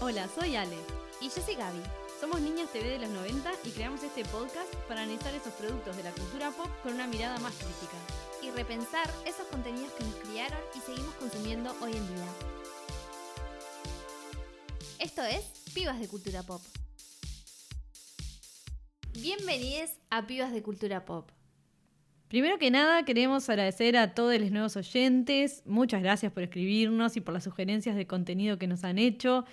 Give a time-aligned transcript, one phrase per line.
[0.00, 0.76] Hola, soy Ale.
[1.20, 1.80] Y yo soy Gaby.
[2.20, 6.04] Somos Niñas TV de los 90 y creamos este podcast para analizar esos productos de
[6.04, 7.98] la cultura pop con una mirada más crítica.
[8.40, 12.28] Y repensar esos contenidos que nos criaron y seguimos consumiendo hoy en día.
[15.00, 15.40] Esto es
[15.74, 16.62] Pibas de Cultura Pop.
[19.14, 21.28] Bienvenidos a Pibas de Cultura Pop.
[22.28, 25.64] Primero que nada, queremos agradecer a todos los nuevos oyentes.
[25.66, 29.44] Muchas gracias por escribirnos y por las sugerencias de contenido que nos han hecho.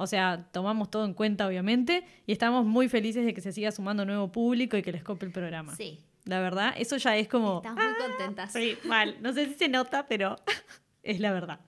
[0.00, 3.70] O sea, tomamos todo en cuenta, obviamente, y estamos muy felices de que se siga
[3.70, 5.76] sumando nuevo público y que les copie el programa.
[5.76, 6.00] Sí.
[6.24, 7.58] La verdad, eso ya es como.
[7.58, 8.50] Estamos muy contentas.
[8.50, 9.18] Sí, mal.
[9.20, 10.36] No sé si se nota, pero
[11.02, 11.60] es la verdad.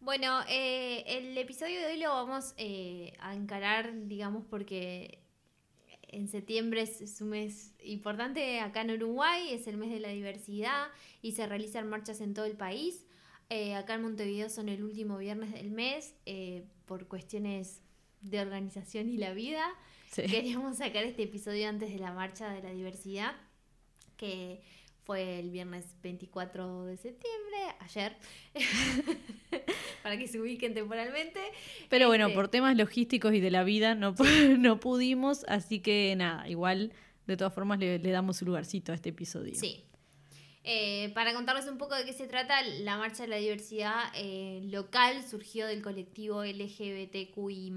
[0.00, 5.20] Bueno, eh, el episodio de hoy lo vamos eh, a encarar, digamos, porque
[6.08, 10.08] en septiembre es, es un mes importante acá en Uruguay, es el mes de la
[10.08, 10.88] diversidad
[11.22, 13.05] y se realizan marchas en todo el país.
[13.48, 17.80] Eh, acá en Montevideo son el último viernes del mes eh, por cuestiones
[18.20, 19.64] de organización y la vida.
[20.10, 20.22] Sí.
[20.30, 23.34] Queríamos sacar este episodio antes de la marcha de la diversidad,
[24.16, 24.62] que
[25.04, 28.16] fue el viernes 24 de septiembre, ayer,
[30.02, 31.40] para que se ubiquen temporalmente.
[31.88, 34.16] Pero bueno, Este, por temas logísticos y de la vida no,
[34.58, 36.92] no pudimos, así que nada, igual
[37.28, 39.54] de todas formas le, le damos su lugarcito a este episodio.
[39.54, 39.84] Sí.
[40.68, 44.62] Eh, para contarles un poco de qué se trata, la Marcha de la Diversidad eh,
[44.64, 47.72] local surgió del colectivo LGBTQI+,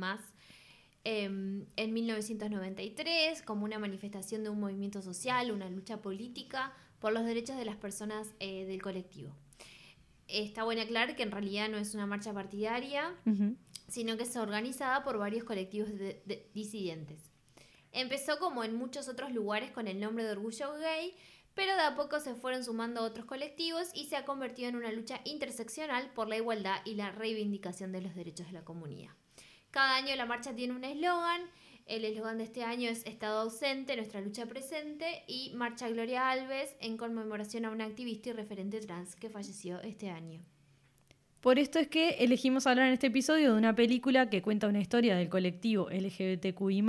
[1.04, 7.26] em, en 1993 como una manifestación de un movimiento social, una lucha política por los
[7.26, 9.36] derechos de las personas eh, del colectivo.
[10.28, 13.16] Está bueno aclarar que en realidad no es una marcha partidaria,
[13.88, 17.32] sino que es organizada por varios colectivos de- de- disidentes.
[17.92, 21.16] Empezó como en muchos otros lugares con el nombre de Orgullo Gay,
[21.60, 24.94] pero de a poco se fueron sumando otros colectivos y se ha convertido en una
[24.94, 29.10] lucha interseccional por la igualdad y la reivindicación de los derechos de la comunidad.
[29.70, 31.42] Cada año la marcha tiene un eslogan.
[31.86, 36.78] El eslogan de este año es Estado ausente, nuestra lucha presente y Marcha Gloria Alves
[36.80, 40.40] en conmemoración a una activista y referente trans que falleció este año.
[41.42, 44.80] Por esto es que elegimos hablar en este episodio de una película que cuenta una
[44.80, 46.84] historia del colectivo LGBTQI,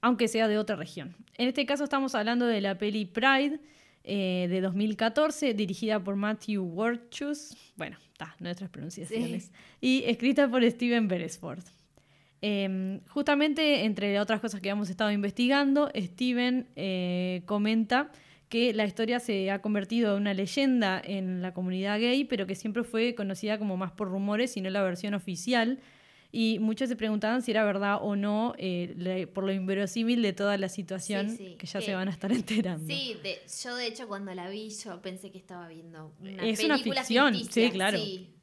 [0.00, 1.14] aunque sea de otra región.
[1.36, 3.60] En este caso estamos hablando de la peli Pride
[4.04, 11.08] eh, de 2014, dirigida por Matthew Warchus, bueno, está, nuestras pronunciaciones, y escrita por Steven
[11.08, 11.64] Beresford.
[12.40, 18.10] Eh, justamente, entre otras cosas que hemos estado investigando, Steven eh, comenta
[18.48, 22.54] que la historia se ha convertido en una leyenda en la comunidad gay, pero que
[22.54, 25.80] siempre fue conocida como más por rumores y no la versión oficial.
[26.30, 30.32] Y muchos se preguntaban si era verdad o no, eh, le- por lo inverosímil de
[30.34, 32.86] toda la situación Sí, sí, que ya que- se van a estar enterando.
[32.86, 36.62] Sí, de- yo de hecho cuando la vi yo pensé que estaba viendo una Es
[36.62, 37.66] una ficción, ficticia.
[37.68, 37.98] sí, claro.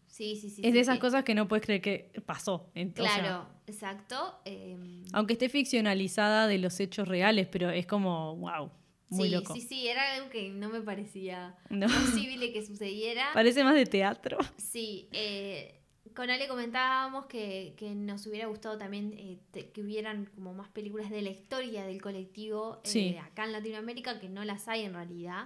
[0.08, 0.62] Sí, sí, sí.
[0.64, 2.70] es de esas cosas que no puedes creer que pasó.
[2.74, 4.40] en- o sea, Claro, exacto.
[4.46, 8.72] em, aunque esté ficcionalizada de los hechos reales, pero es como, wow,
[9.10, 9.54] muy sí, loco.
[9.54, 11.88] sí, sí, era algo que no me parecía No.
[11.88, 13.26] posible que sucediera.
[13.34, 14.38] Parece más de teatro.
[14.58, 15.82] Sí, eh,
[16.16, 20.70] con Ale comentábamos que, que nos hubiera gustado también eh, te- que hubieran como más
[20.70, 24.94] películas de la historia del colectivo eh, acá en Latinoamérica, que no las hay en
[24.94, 25.46] realidad.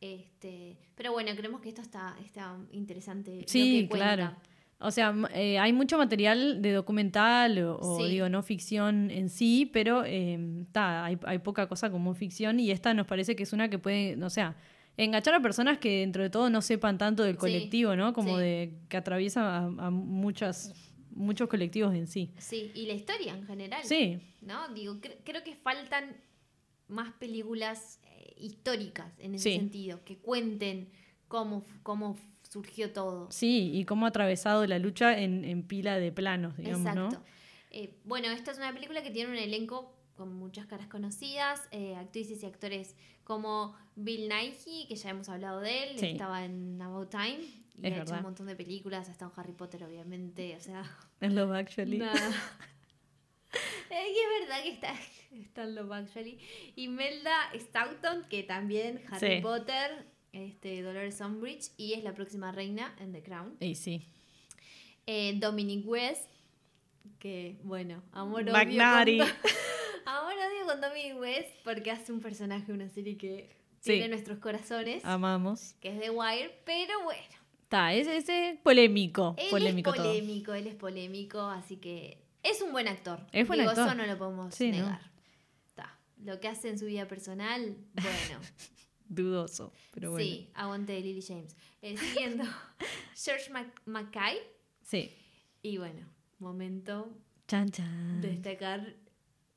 [0.00, 3.40] Este, pero bueno, creemos que esto está, está interesante.
[3.40, 4.36] lo Sí, que claro.
[4.80, 8.10] O sea, eh, hay mucho material de documental o, o, Sí.
[8.10, 10.38] digo, no ficción en sí, pero eh,
[10.72, 13.78] ta, hay, hay poca cosa como ficción y esta nos parece que es una que
[13.78, 14.56] puede, o sea,
[14.96, 18.12] enganchar a personas que dentro de todo no sepan tanto del Sí, colectivo, ¿no?
[18.12, 18.42] Como sí.
[18.42, 20.72] de que atraviesa a, a muchas,
[21.10, 22.30] muchos colectivos en sí.
[22.38, 23.82] Sí, y la historia en general.
[23.84, 24.68] Sí, ¿No?
[24.74, 26.16] Digo, cre- creo que faltan
[26.88, 29.56] más películas eh, históricas en ese Sí.
[29.56, 30.90] sentido, que cuenten
[31.28, 32.16] cómo, cómo
[32.48, 33.28] surgió todo.
[33.32, 37.18] sí, y cómo ha atravesado la lucha en, en pila de planos, digamos, Exacto.
[37.18, 37.24] ¿no?
[37.72, 41.96] Eh, bueno, esta es una película que tiene un elenco con muchas caras conocidas, eh,
[41.96, 42.94] actrices y actores
[43.24, 46.06] como Bill Nighy, que ya hemos hablado de él, Sí.
[46.06, 47.38] estaba en About Time
[47.82, 50.60] y Es ha hecho un montón de películas, ha estado en Harry Potter obviamente, o
[50.60, 50.84] sea,
[51.20, 51.98] En Love Actually.
[53.90, 54.94] es verdad que está,
[55.32, 56.38] está en Love Actually.
[56.76, 59.42] Y Melda Staunton, que también Harry Sí.
[59.42, 63.56] Potter, este, Dolores Umbridge, y es la próxima reina en The Crown.
[63.60, 64.02] Y sí.
[65.06, 66.28] Eh, Dominic West,
[67.18, 69.18] que bueno, amor Magnari.
[69.18, 69.28] con,
[70.06, 73.92] amor odio con Dominic West porque hace un personaje de una serie que Sí.
[73.92, 75.74] tiene nuestros corazones, Amamos.
[75.80, 77.22] que es The Wire, pero bueno,
[77.64, 79.34] Está, ese, ese polémico.
[79.36, 80.06] él polémico es todo.
[80.06, 83.20] polémico, él es polémico, así que es un buen actor.
[83.32, 83.86] Es buen Digo, actor.
[83.88, 85.00] Eso no lo podemos negar.
[85.66, 85.98] Está.
[86.22, 88.40] Lo que hace en su vida personal, bueno,
[89.08, 90.24] Dudoso, pero bueno.
[90.26, 91.54] sí, aguante de Lily James.
[91.82, 92.44] Eh, siguiendo,
[93.22, 94.38] George Mac- Mackay,
[94.82, 95.14] Sí.
[95.62, 96.06] y bueno,
[96.38, 97.12] momento
[97.48, 98.20] Chan, chan.
[98.22, 98.94] destacar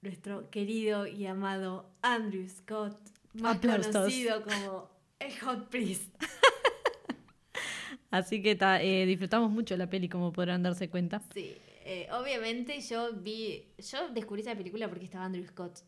[0.02, 2.98] nuestro querido y amado Andrew Scott,
[3.34, 3.88] más Aplausos.
[3.96, 4.90] conocido como
[5.20, 6.14] el Hot Priest.
[8.12, 11.22] Así que ta, eh, disfrutamos mucho la peli, como podrán darse cuenta.
[11.34, 11.54] Sí,
[11.84, 15.80] eh, obviamente yo vi, yo descubrí esa película porque estaba Andrew Scott.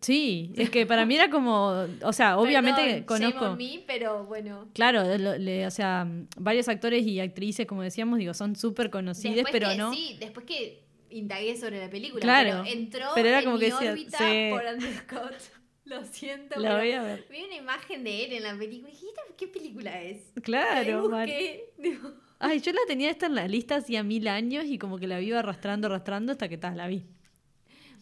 [0.00, 3.58] Sí, es que para mí era como, o sea, obviamente Perdón, conozco.
[3.86, 4.68] pero bueno.
[4.72, 6.06] Claro, lo- le- o sea,
[6.36, 9.92] varios actores y actrices, como decíamos, digo, son súper conocidos, pero que, no.
[9.92, 13.64] Sí, después que indagué sobre la película, Claro, pero entró pero era en como mi
[13.64, 14.48] que decía, órbita sí.
[14.50, 15.34] por Andrew Scott.
[15.84, 17.26] Lo siento, La pero voy a ver.
[17.30, 20.32] vi una imagen de él en la película y dije, "¿Esta ¿qué película es?
[20.42, 21.10] Claro,
[22.40, 25.20] Ay, yo la tenía esta en la lista hacía mil años y como que la
[25.20, 27.04] iba arrastrando, arrastrando hasta que tal, la vi.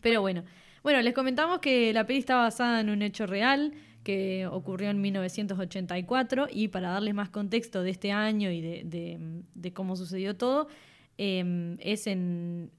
[0.02, 0.44] Pero bueno.
[0.82, 3.72] Bueno, les comentamos que la peli está basada en un hecho real
[4.04, 9.18] que ocurrió en 1984 y para darles más contexto de este año y de, de-
[9.54, 10.68] de cómo sucedió todo,
[11.18, 12.70] eh, es en,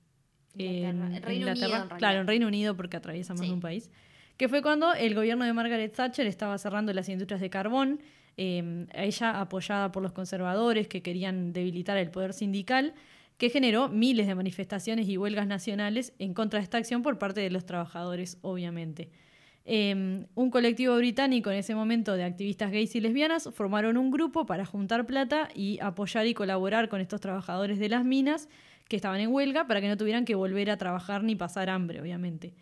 [0.66, 1.98] Inglaterra, en Reino Unido, en realidad.
[1.98, 3.48] claro, en Reino Unido porque atraviesa más Sí.
[3.48, 3.90] de un país,
[4.38, 8.00] que fue cuando el gobierno de Margaret Thatcher estaba cerrando las industrias de carbón,
[8.38, 12.94] eh, ella apoyada por los conservadores que querían debilitar el poder sindical,
[13.38, 17.40] que generó miles de manifestaciones y huelgas nacionales en contra de esta acción por parte
[17.42, 19.10] de los trabajadores, obviamente.
[19.70, 24.46] Eh, un colectivo británico en ese momento de activistas gays y lesbianas formaron un grupo
[24.46, 28.48] para juntar plata y apoyar y colaborar con estos trabajadores de las minas
[28.90, 32.02] que estaban en huelga para que no tuvieran que volver a trabajar ni pasar hambre,
[32.02, 32.54] obviamente.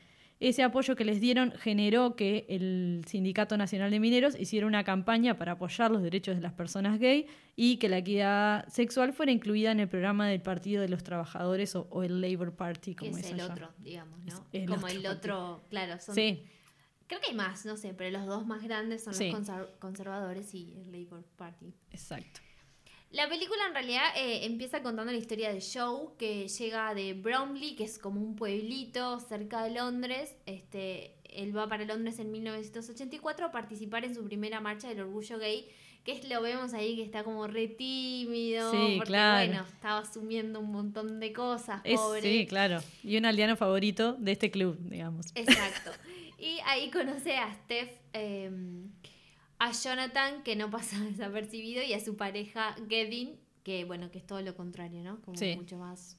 [0.41, 5.37] Ese apoyo que les dieron generó que el Sindicato Nacional de Mineros hiciera una campaña
[5.37, 7.25] para apoyar los derechos de las personas gay
[7.55, 11.73] y que la equidad sexual fuera incluida en el programa del Partido de los Trabajadores
[11.77, 13.53] o, o el Labour Party, como es es el allá.
[13.53, 14.45] otro, digamos, ¿no?
[14.51, 16.43] El Como otro el otro, claro, son, Sí,
[17.07, 19.31] creo que hay más, no sé, pero los dos más grandes son Sí.
[19.31, 21.73] los conser- conservadores y el Labour Party.
[21.91, 22.41] exacto.
[23.11, 27.75] La película en realidad eh, empieza contando la historia de Joe, que llega de Bromley,
[27.75, 30.35] que es como un pueblito cerca de Londres.
[30.45, 35.37] Este, él va para Londres en 1984 a participar en su primera marcha del orgullo
[35.39, 35.65] gay,
[36.03, 39.47] que es, lo vemos ahí que está como re tímido, Sí, porque claro.
[39.47, 42.21] bueno, estaba asumiendo un montón de cosas, Es- pobre.
[42.21, 42.81] sí, claro.
[43.01, 45.27] Y un aldeano favorito de este club, digamos.
[45.35, 45.91] Exacto.
[46.37, 48.51] Y ahí conoce a Steph, eh,
[49.59, 54.25] a Jonathan, que no pasa desapercibido, y a su pareja Gavin, que bueno, que es
[54.27, 55.21] todo lo contrario, ¿no?
[55.21, 55.55] Como Sí.
[55.55, 56.17] mucho más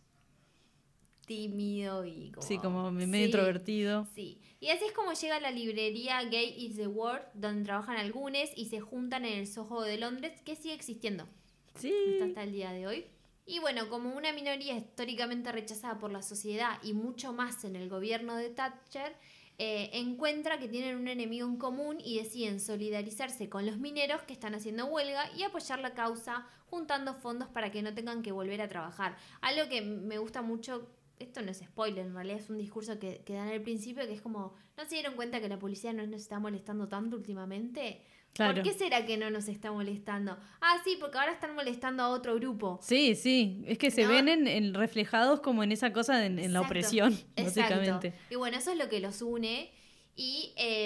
[1.27, 2.47] tímido y como...
[2.47, 4.07] Sí, como medio Sí, introvertido.
[4.15, 4.39] Sí.
[4.61, 8.49] Y así es como llega a la librería Gay is the World, donde trabajan algunos
[8.57, 11.27] y se juntan en el Soho de Londres, que sigue existiendo
[11.75, 11.93] Sí.
[12.13, 13.07] hasta, hasta el día de hoy.
[13.45, 17.89] Y bueno, como una minoría históricamente rechazada por la sociedad y mucho más en el
[17.89, 19.15] gobierno de Thatcher,
[19.59, 24.35] eh, encuentra que tienen un enemigo en común y deciden solidarizarse con los mineros que
[24.35, 28.61] están haciendo huelga y apoyar la causa juntando fondos para que no tengan que volver
[28.61, 29.17] a trabajar.
[29.41, 33.23] Algo que me gusta mucho, esto no es spoiler, en realidad es un discurso que,
[33.25, 36.07] que dan al principio que es como, ¿no se dieron cuenta que la policía no
[36.07, 38.03] nos está molestando tanto últimamente?
[38.37, 38.55] Claro.
[38.55, 40.37] ¿Por qué será que no nos está molestando?
[40.61, 42.79] Ah, sí, porque ahora están molestando a otro grupo.
[42.83, 43.65] Sí, sí.
[43.67, 44.11] Es que se ¿No?
[44.11, 47.77] ven en, en reflejados como en esa cosa, de- en, en la opresión, Exacto.
[47.77, 48.13] básicamente.
[48.31, 49.71] Y bueno, eso es lo que los une.
[50.15, 50.85] Y eh,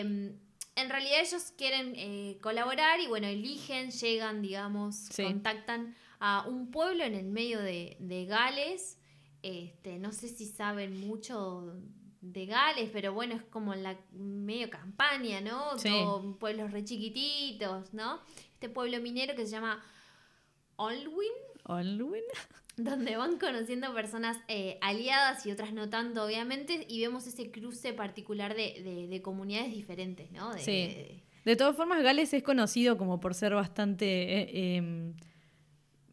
[0.76, 5.24] en realidad ellos quieren eh, colaborar y bueno, eligen, llegan, digamos, Sí.
[5.24, 8.98] contactan a un pueblo en el medio de, de Gales.
[9.42, 11.74] Este, no sé si saben mucho
[12.20, 15.78] de Gales, pero bueno, es como la medio campaña, ¿no?
[15.78, 15.88] Sí.
[15.88, 18.20] Todo pueblos re chiquititos, ¿no?
[18.52, 19.82] Este pueblo minero que se llama
[20.76, 21.32] Olwyn
[21.64, 22.22] Olwyn.
[22.76, 27.92] donde van conociendo personas eh, aliadas y otras no tanto, obviamente, y vemos ese cruce
[27.92, 30.54] particular de, de- de comunidades diferentes, ¿no?
[30.54, 30.72] De- Sí.
[30.72, 34.06] de- De todas formas, Gales es conocido como por ser bastante...
[34.06, 35.14] eh, em,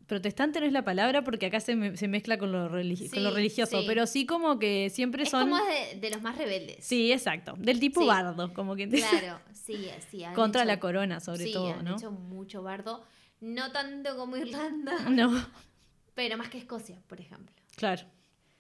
[0.07, 3.23] protestante no es la palabra porque acá se, me- se mezcla con lo, religi- con
[3.23, 3.85] lo religioso, sí.
[3.87, 5.49] pero sí como que siempre es son...
[5.49, 6.77] como de, de los más rebeldes.
[6.83, 7.53] Sí, exacto.
[7.57, 8.07] Del tipo Sí.
[8.07, 10.23] bardo, como que Claro, sí, sí.
[10.33, 11.95] contra hecho- la corona, sobre sí, todo, han ¿no?
[11.97, 13.03] hecho mucho bardo.
[13.41, 15.31] No tanto como Irlanda, No,
[16.15, 17.53] pero más que Escocia, por ejemplo.
[17.75, 18.03] claro.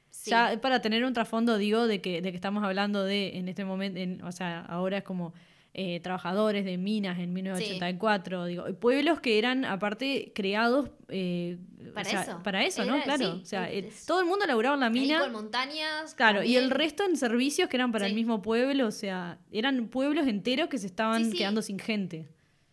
[0.09, 0.31] Sí.
[0.31, 3.65] Ya para tener un trasfondo, digo, de que, de que estamos hablando de, en este
[3.65, 5.33] momento, en- o sea, ahora es como
[5.79, 11.59] eh, trabajadores de minas en 1984, digo, pueblos que eran aparte creados eh,
[11.93, 12.43] Para o sea, eso.
[12.43, 13.01] para eso, ¿no?
[13.03, 15.19] Claro, sí, o sea, es- es- todo el mundo laburaba en la mina.
[15.21, 16.15] con montañas.
[16.15, 19.87] Claro, y el resto en servicios que eran para el mismo pueblo, o sea, eran
[19.87, 22.27] pueblos enteros que se estaban quedando sin gente.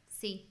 [0.09, 0.49] Sí.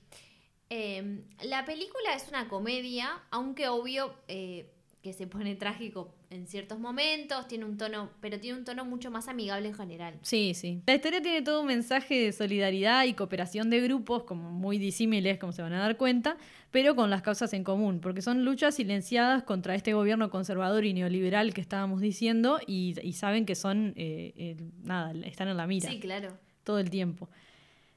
[0.69, 4.69] Eh, la película es una comedia, aunque obvio, eh,
[5.01, 9.11] que se pone trágico en ciertos momentos, tiene un tono, pero tiene un tono mucho
[9.11, 10.19] más amigable en general.
[10.21, 10.81] Sí, sí.
[10.85, 15.37] La historia tiene todo un mensaje de solidaridad y cooperación de grupos, como muy disímiles,
[15.37, 16.37] como se van a dar cuenta,
[16.71, 20.93] pero con las causas en común, porque son luchas silenciadas contra este gobierno conservador y
[20.93, 25.89] neoliberal que estábamos diciendo y, saben que son, eh, eh, nada, están en la mira.
[25.89, 26.37] Sí, claro.
[26.63, 27.29] Todo el tiempo.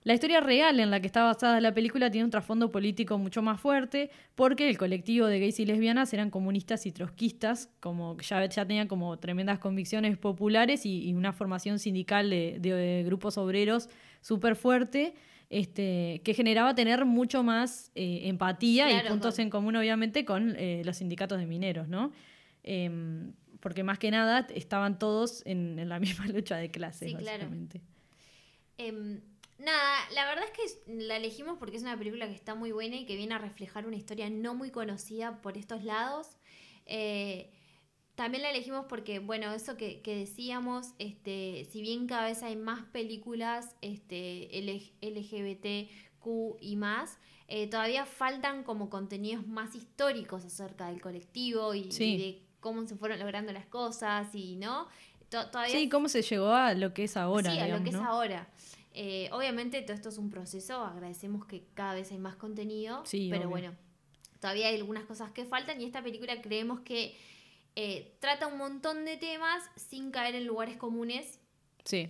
[0.06, 3.42] La historia real en la que está basada la película tiene un trasfondo político mucho
[3.42, 8.46] más fuerte porque el colectivo de gays y lesbianas eran comunistas y trotskistas, como ya,
[8.46, 13.88] ya tenían como tremendas convicciones populares y, una formación sindical de, grupos obreros
[14.20, 15.14] súper fuerte.
[15.50, 20.82] Este, que generaba tener mucho más eh, empatía y puntos en común, obviamente, con eh,
[20.84, 22.12] los sindicatos de mineros, ¿no?
[22.62, 27.80] Em, porque más que nada estaban todos en, la misma lucha de clases, sí, básicamente.
[28.76, 29.35] Claro.
[29.58, 32.96] Nada, la verdad es que la elegimos porque es una película que está muy buena
[32.96, 36.36] y que viene a reflejar una historia no muy conocida por estos lados.
[36.84, 37.50] Eh,
[38.16, 42.82] también la elegimos porque, bueno, eso que, decíamos, este, si bien cada vez hay más
[42.84, 44.48] películas este,
[45.02, 52.42] LGBTQ y más, eh, todavía faltan como contenidos más históricos acerca del colectivo y, de
[52.60, 54.88] cómo se fueron logrando las cosas y, ¿no?
[55.28, 57.52] todavía sí, cómo se llegó a lo que es ahora.
[57.52, 58.48] Sí, a lo que es ahora.
[58.98, 63.50] Eh, obviamente todo esto es un proceso, agradecemos que cada vez hay más contenido, pero
[63.50, 63.74] bueno,
[64.40, 67.14] todavía hay algunas cosas que faltan y esta película creemos que
[67.74, 71.38] eh, trata un montón de temas sin caer en lugares comunes.
[71.84, 72.08] Sí.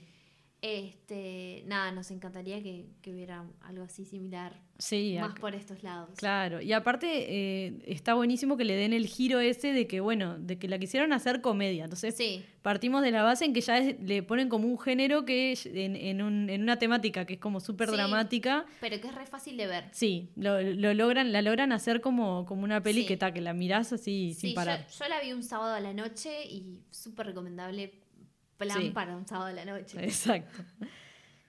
[0.62, 4.58] Este, nada, nos encantaría que, hubiera algo así similar.
[5.20, 6.10] más por estos lados.
[6.16, 10.38] Claro, y aparte eh, está buenísimo que le den el giro ese de que, bueno,
[10.38, 11.84] de que la quisieron hacer comedia.
[11.84, 12.16] Entonces,
[12.62, 16.22] partimos de la base en que ya le ponen como un género que en, en,
[16.22, 18.64] un, en una temática que es como súper dramática.
[18.80, 19.84] Pero que es re fácil de ver.
[19.92, 20.60] Sí, lo,
[20.94, 24.54] logran, la logran hacer como, como una peli que, ta, que la mirás así sin
[24.54, 24.86] parar.
[24.88, 28.05] Yo, yo la vi un sábado a la noche y súper recomendable
[28.56, 30.02] plan para un sábado de la noche.
[30.02, 30.62] Exacto.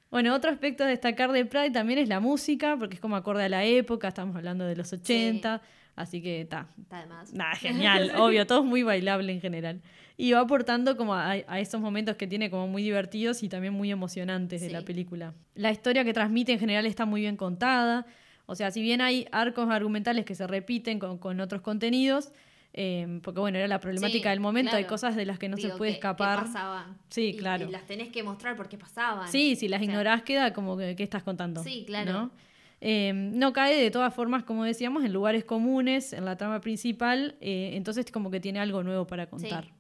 [0.10, 3.44] Bueno, otro aspecto a destacar de Pride también es la música, porque es como acorde
[3.44, 5.62] a la época, estamos hablando de los 80,
[5.96, 6.68] así que está.
[6.80, 7.32] Está de más.
[7.60, 9.82] Genial, obvio, todo es muy bailable en general.
[10.16, 13.92] Y va aportando como a, esos momentos que tiene como muy divertidos y también muy
[13.92, 15.34] emocionantes de la película.
[15.56, 18.06] La historia que transmite en general está muy bien contada,
[18.48, 22.32] o sea, si bien hay arcos argumentales que se repiten con, con otros contenidos,
[22.74, 25.70] Em, porque bueno, era la problemática del momento, hay cosas de las que no se
[25.70, 26.44] puede escapar.
[26.44, 26.98] pasaban.
[27.10, 27.68] Sí, claro.
[27.68, 29.28] Y las tenés que mostrar porque pasaban.
[29.30, 31.64] Sí, si las ignorás queda como que ¿qué estás contando?
[31.64, 32.12] Sí, claro.
[32.12, 32.32] ¿no?
[32.80, 37.36] Em, no cae de todas formas, como decíamos, en lugares comunes, en la trama principal,
[37.42, 39.74] eh, entonces como que tiene algo nuevo para contar.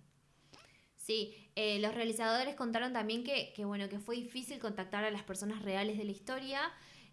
[0.95, 5.23] Sí, eh, los realizadores contaron también que, que, bueno, que fue difícil contactar a las
[5.23, 6.61] personas reales de la historia,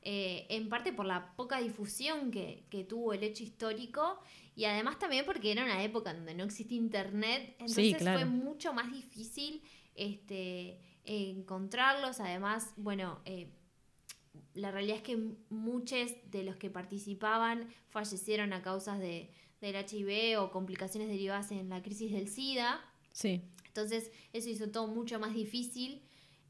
[0.04, 4.20] eh, en parte por la poca difusión que, que tuvo el hecho histórico
[4.56, 8.92] y además también porque era una época donde no existía internet, entonces fue mucho más
[8.92, 9.62] difícil
[9.94, 12.20] este, encontrarlos.
[12.20, 13.52] Además, bueno, eh,
[14.54, 15.16] la realidad es que
[15.48, 19.30] muchos de los que participaban fallecieron a causa de,
[19.60, 22.80] del HIV o complicaciones derivadas en la crisis del SIDA.
[23.12, 23.42] Sí.
[23.66, 26.03] Entonces, eso hizo todo mucho más difícil.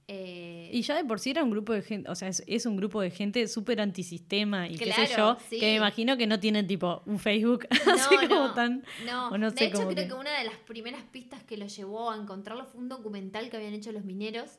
[0.07, 2.77] Eh, y ya de por sí era un grupo de gente, o sea, es, un
[2.77, 6.67] grupo de gente súper antisistema y qué sé yo, que me imagino que no tienen
[6.67, 8.85] tipo un Facebook así como tan...
[9.07, 10.15] No, de hecho creo que...
[10.15, 13.73] una de las primeras pistas que lo llevó a encontrarlo fue un documental que habían
[13.73, 14.59] hecho los mineros.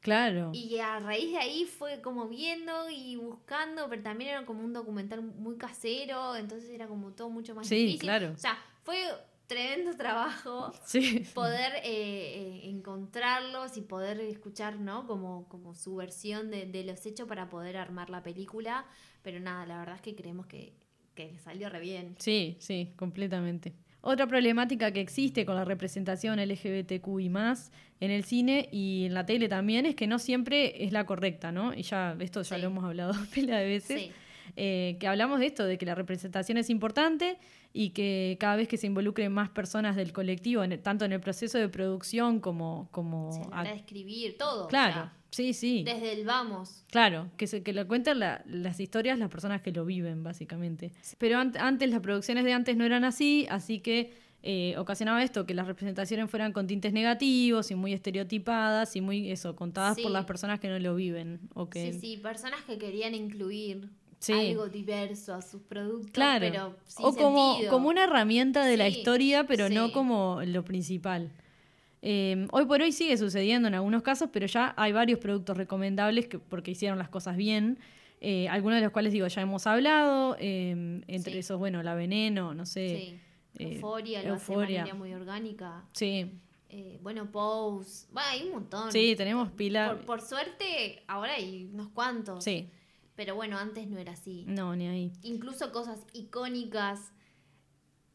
[0.00, 0.50] Claro.
[0.54, 4.72] Y a raíz de ahí fue como viendo y buscando, pero también era como un
[4.72, 8.00] documental muy casero, entonces era como todo mucho más sí, difícil.
[8.00, 8.32] claro.
[8.34, 8.96] O sea, fue
[9.50, 10.72] tremendo trabajo
[11.34, 15.08] poder eh, eh, encontrarlos y poder escuchar, ¿no?
[15.08, 18.86] Como, como su versión de, los hechos para poder armar la película.
[19.22, 20.72] Pero nada, la verdad es que creemos que,
[21.16, 22.14] que salió re bien.
[22.18, 23.74] Sí, sí, completamente.
[24.02, 29.14] Otra problemática que existe con la representación LGBTQ y más en el cine y en
[29.14, 31.74] la tele también es que no siempre es la correcta, ¿no?
[31.74, 34.10] Y ya, esto ya lo hemos hablado pila de veces.
[34.56, 37.38] Eh, que hablamos de esto, de que la representación es importante
[37.72, 41.58] y que cada vez que se involucren más personas del colectivo, tanto en el proceso
[41.58, 42.88] de producción como...
[42.90, 44.66] como a, escribir, todo.
[44.66, 45.84] Claro, sí, sí.
[45.84, 46.84] Desde el vamos.
[46.90, 50.92] Claro, que, se, que lo cuenten las historias las personas que lo viven, básicamente.
[51.18, 55.54] Pero antes, las producciones de antes no eran así, así que eh, ocasionaba esto, que
[55.54, 60.24] las representaciones fueran con tintes negativos y muy estereotipadas y muy, eso, contadas por las
[60.24, 61.40] personas que no lo viven.
[61.54, 61.92] O que...
[61.92, 63.90] Sí, sí, personas que querían incluir
[64.28, 66.46] algo diverso a sus productos, claro.
[66.50, 71.30] pero o como, como una herramienta de la historia, pero no como lo principal.
[72.02, 76.28] Eh, hoy por hoy sigue sucediendo en algunos casos, pero ya hay varios productos recomendables
[76.28, 77.78] que, porque hicieron las cosas bien.
[78.22, 82.54] Eh, algunos de los cuales digo ya hemos hablado, eh, entre esos, bueno, la veneno,
[82.54, 83.18] no sé,
[83.58, 84.54] eh, Euforia, lo hace.
[84.54, 85.84] Valeria muy orgánica.
[85.92, 86.30] Sí,
[86.72, 88.06] Eh, bueno, Pose.
[88.12, 88.92] Bueno, hay un montón.
[88.92, 89.88] sí, tenemos pila.
[89.96, 92.44] Por, por suerte, ahora hay unos cuantos.
[92.44, 92.70] Sí,
[93.16, 94.44] Pero bueno, antes no era así.
[94.48, 95.12] no, ni ahí.
[95.22, 97.12] Incluso cosas icónicas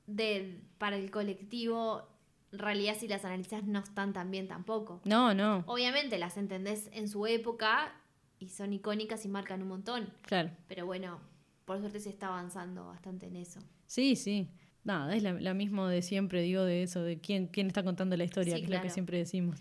[0.08, 2.08] de, para el colectivo,
[2.52, 5.02] en realidad si las analizas no están tan bien tampoco.
[5.06, 7.94] No, no, Obviamente las entendés en su época
[8.40, 10.14] y son icónicas y marcan un montón.
[10.24, 10.52] claro.
[10.68, 11.20] Pero bueno,
[11.66, 13.60] por suerte se está avanzando bastante en eso.
[13.88, 14.50] Sí, sí.
[14.84, 18.16] Nada, es la, la mismo de siempre, digo, de eso, de quién, quién está contando
[18.18, 19.60] la historia, Sí, que es lo que siempre decimos.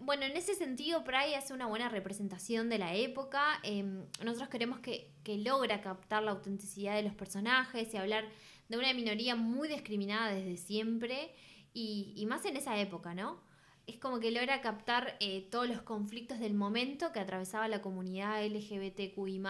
[0.00, 3.60] Bueno, en ese sentido, Pride hace una buena representación de la época.
[3.62, 3.82] Eh,
[4.24, 8.24] nosotros queremos que, que logra captar la autenticidad de los personajes y hablar
[8.68, 11.34] de una minoría muy discriminada desde siempre
[11.74, 13.40] y, y más en esa época, ¿no?
[13.86, 18.44] Es como que logra captar eh, todos los conflictos del momento que atravesaba la comunidad
[18.44, 19.40] LGBTQI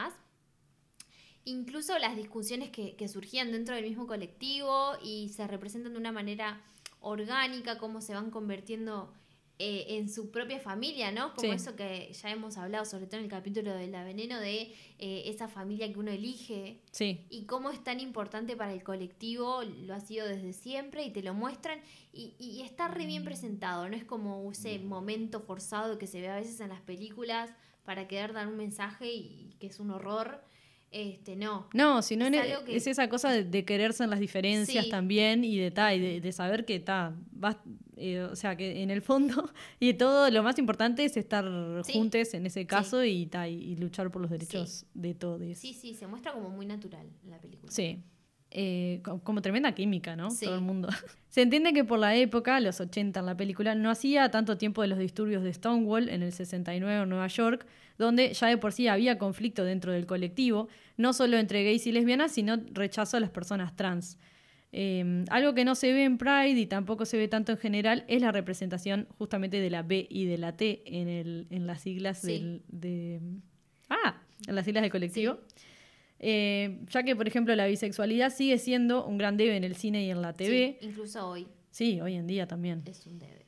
[1.47, 6.12] incluso las discusiones que, que surgían dentro del mismo colectivo y se representan de una
[6.12, 6.61] manera
[7.00, 9.14] orgánica, cómo se van convirtiendo
[9.59, 11.35] eh, en su propia familia, ¿no?
[11.35, 11.57] Como Sí.
[11.57, 15.23] eso que ya hemos hablado, sobre todo en el capítulo de la veneno, de eh,
[15.27, 19.95] esa familia que uno elige Sí, y cómo es tan importante para el colectivo, lo
[19.95, 21.81] ha sido desde siempre y te lo muestran
[22.13, 26.29] y, y está re bien presentado, no es como ese momento forzado que se ve
[26.29, 27.51] a veces en las películas
[27.85, 30.43] para querer dar un mensaje y que es un horror.
[30.99, 31.69] Este, no.
[31.75, 34.85] No, sino Es en- algo que- es esa cosa de, de quererse en las diferencias
[34.87, 34.91] Sí.
[34.91, 37.15] también y de, ta, y de, de saber que está,
[38.33, 39.50] o sea, que en el fondo
[39.81, 41.45] y todo lo más importante es estar
[41.85, 41.93] Sí.
[41.93, 45.41] juntos en ese caso y, ta, y, y luchar por los derechos de todos.
[45.59, 47.71] Sí, sí, se muestra como muy natural la película.
[47.71, 48.03] Sí.
[48.50, 50.31] Eh, co- como tremenda química, ¿no?
[50.31, 50.45] Sí.
[50.47, 50.88] Todo el mundo.
[51.29, 54.81] Se entiende que por la época, los 80 en la película, no hacía tanto tiempo
[54.83, 57.67] de los disturbios de Stonewall en el 69 en Nueva York,
[57.99, 61.93] donde ya de por sí había conflicto dentro del colectivo, no solo entre gays y
[61.93, 64.19] lesbianas, sino rechazo a las personas trans.
[64.73, 68.05] Eh, algo que no se ve en Pride y tampoco se ve tanto en general
[68.09, 71.81] es la representación justamente de la B y de la T en, el, en las
[71.83, 72.33] siglas Sí.
[72.33, 73.21] del, de...
[73.88, 75.38] Ah, en las siglas del colectivo.
[76.19, 80.05] Eh, ya que, por ejemplo, la bisexualidad sigue siendo un gran debe en el cine
[80.05, 80.79] y en la TV.
[80.81, 82.83] Sí, incluso hoy Sí, hoy en día también.
[82.87, 83.45] es un debe.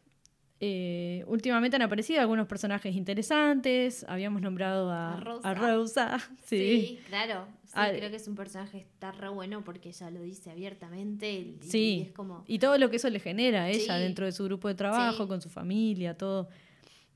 [0.61, 4.05] Eh, últimamente han aparecido algunos personajes interesantes.
[4.09, 5.49] Habíamos nombrado a, A Rosa.
[5.49, 6.19] a Rosa.
[6.45, 6.99] Sí, Sí.
[7.09, 7.47] claro.
[7.65, 10.51] Sí, Ah, creo que es un personaje que está re bueno porque ella lo dice
[10.51, 11.33] abiertamente.
[11.33, 12.03] Y, y Sí.
[12.09, 12.45] es como.
[12.49, 14.03] Y todo lo que eso le genera a ella Sí.
[14.03, 16.49] dentro de su grupo de trabajo, con su familia, todo.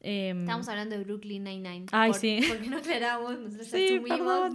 [0.04, 1.86] Em, Estamos hablando de Brooklyn Nine-Nine.
[1.92, 2.40] Ay, por- sí.
[2.48, 4.52] Porque no aclaramos, nosotros Sí, asumimos.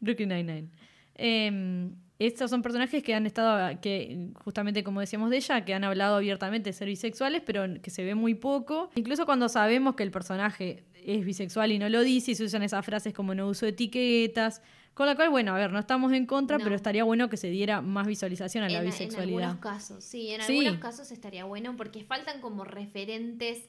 [0.00, 0.68] Brooklyn Nine-Nine.
[1.16, 5.82] Em, estos son personajes que han estado, que justamente como decíamos de ella, que han
[5.84, 8.90] hablado abiertamente de ser bisexuales, pero que se ve muy poco.
[8.94, 12.62] Incluso cuando sabemos que el personaje es bisexual y no lo dice, y se usan
[12.62, 14.62] esas frases como no uso etiquetas.
[14.94, 16.62] Con la cual, bueno, a ver, no estamos en contra, No.
[16.62, 19.50] pero estaría bueno que se diera más visualización a la en, en bisexualidad.
[19.50, 20.58] algunos casos, sí, en Sí.
[20.58, 23.68] algunos casos estaría bueno porque faltan como referentes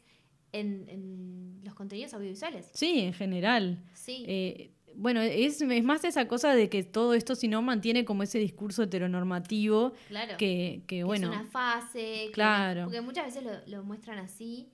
[0.60, 2.70] en, en los contenidos audiovisuales.
[2.74, 3.84] Sí, en general.
[3.94, 8.06] Sí, Eh, bueno, es, es más esa cosa de que todo esto, si no, mantiene
[8.06, 10.38] como ese discurso heteronormativo claro.
[10.38, 11.32] que, que, que bueno.
[11.34, 12.26] es una fase.
[12.28, 12.86] que- Claro.
[12.86, 14.70] porque muchas veces lo, lo muestran así.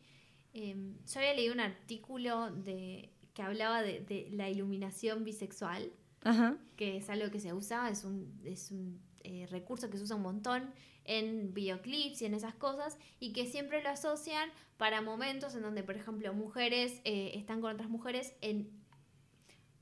[0.54, 0.76] Eh,
[1.12, 5.92] yo había leído un artículo de que hablaba de, de la iluminación bisexual,
[6.24, 6.58] Ajá.
[6.76, 10.16] que es algo que se usa, es un, es un eh, recurso que se usa
[10.16, 10.72] un montón
[11.06, 15.84] en videoclips y en esas cosas, y que siempre lo asocian para momentos en donde,
[15.84, 18.70] por ejemplo, mujeres eh, están con otras mujeres en,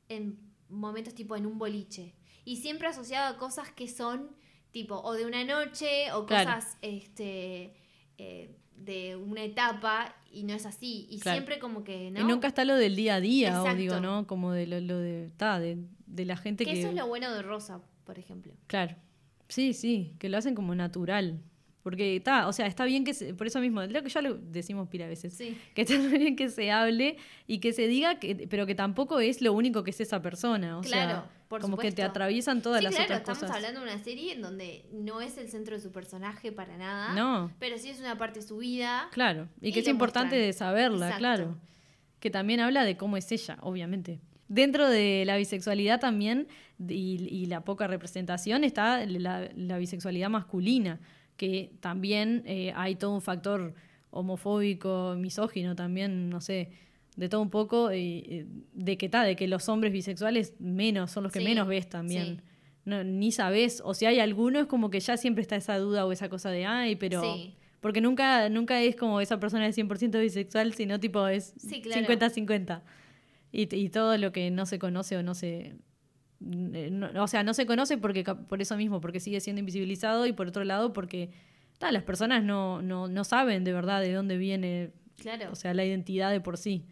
[0.07, 2.15] en momentos tipo en un boliche.
[2.45, 4.35] Y siempre asociado a cosas que son
[4.71, 6.49] tipo o de una noche o Claro.
[6.51, 7.73] cosas este,
[8.17, 11.07] eh, de una etapa y no es así.
[11.09, 11.37] Y Claro.
[11.37, 12.21] siempre como que, ¿no?
[12.21, 14.25] Y nunca está lo del día a día, o digo, ¿no?
[14.27, 16.79] Como de lo, lo de, ta, de, de la gente que que...
[16.79, 18.53] eso es lo bueno de Rosa, por ejemplo.
[18.67, 18.95] Claro.
[19.49, 21.41] Sí, sí, que lo hacen como natural.
[21.83, 24.35] Porque está, o sea, está bien que se, por eso mismo, lo que ya lo
[24.35, 25.57] decimos pila a veces, Sí.
[25.73, 29.41] que está bien que se hable y que se diga, que, pero que tampoco es
[29.41, 30.77] lo único que es esa persona.
[30.77, 33.55] O Claro, sea, por como que te atraviesan todas sí, las claro, otras estamos cosas.
[33.55, 37.13] hablando de una serie en donde no es el centro de su personaje para nada.
[37.13, 39.07] No, Pero sí es una parte de su vida.
[39.11, 39.47] claro.
[39.61, 40.47] Y, Y que es importante muestran.
[40.47, 41.19] de saberla, Exacto.
[41.19, 41.57] claro.
[42.19, 44.19] Que también habla de cómo es ella, obviamente.
[44.49, 46.47] Dentro de la bisexualidad también
[46.87, 50.99] y, y la poca representación está la, la bisexualidad masculina,
[51.37, 53.73] que también eh, hay todo un factor
[54.11, 56.69] homofóbico, misógino también, no sé,
[57.15, 61.23] de todo un poco, eh, de que ta, de que los hombres bisexuales menos, son
[61.23, 62.37] los que Sí, menos ves también.
[62.37, 62.41] sí.
[62.85, 66.05] No, ni sabes, o si hay alguno es como que ya siempre está esa duda
[66.05, 67.21] o esa cosa de, ay, pero...
[67.21, 67.55] Sí.
[67.81, 72.05] Porque nunca, nunca es como esa persona es 100% bisexual, sino tipo es Sí, claro.
[72.07, 72.81] 50-50.
[73.53, 75.75] Y, y todo lo que no se conoce o no se,
[76.39, 80.33] no- o sea, no se conoce porque por eso mismo, porque sigue siendo invisibilizado y
[80.33, 81.31] por otro lado porque
[81.77, 85.51] ta, las personas no, no, no saben de verdad de dónde viene, Claro.
[85.51, 86.85] o sea, la identidad de por sí.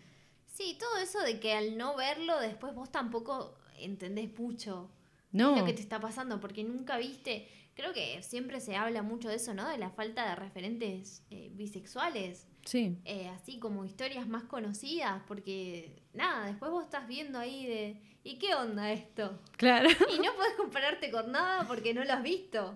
[0.47, 4.89] Sí, todo eso de que al no verlo, después vos tampoco entendés mucho
[5.31, 7.47] No, lo que te está pasando, porque nunca viste.
[7.75, 9.69] Creo que siempre se habla mucho de eso, ¿no?
[9.69, 12.47] De la falta de referentes eh, bisexuales.
[12.67, 18.01] Sí, eh, así como historias más conocidas, porque nada, después vos estás viendo ahí de,
[18.23, 19.39] ¿y qué onda esto?
[19.55, 19.89] claro.
[20.13, 22.75] Y no podés compararte con nada porque no lo has visto.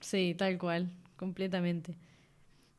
[0.00, 1.96] Sí, tal cual, completamente.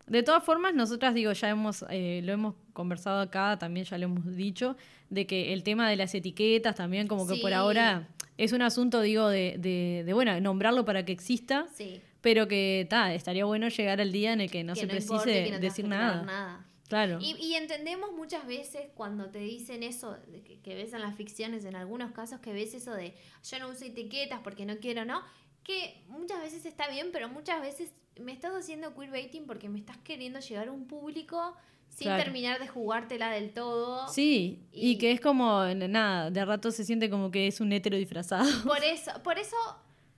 [0.07, 4.05] De todas formas, nosotras digo, ya hemos, eh, lo hemos conversado acá, también ya lo
[4.05, 4.75] hemos dicho,
[5.09, 9.01] de que el tema de las etiquetas también como que por ahora es un asunto,
[9.01, 12.01] digo, de, de, de, bueno, nombrarlo para que exista, Sí.
[12.21, 14.91] Pero que ta, estaría bueno llegar al día en el que no que se no
[14.91, 16.65] precise importe, que no decir nada.
[16.87, 17.19] Claro.
[17.21, 21.63] Y, y entendemos muchas veces cuando te dicen eso, que, que ves en las ficciones,
[21.65, 25.21] en algunos casos que ves eso de yo no uso etiquetas porque no quiero, ¿no?
[25.63, 29.97] Que muchas veces está bien, pero muchas veces me estás haciendo queerbaiting porque me estás
[29.99, 31.55] queriendo llegar a un público
[31.89, 32.23] sin Claro.
[32.23, 34.07] terminar de jugártela del todo.
[34.07, 34.91] Sí, y...
[34.91, 38.49] Y- que es como, nada, de rato se siente como que es un hétero disfrazado.
[38.63, 39.55] Por eso, por eso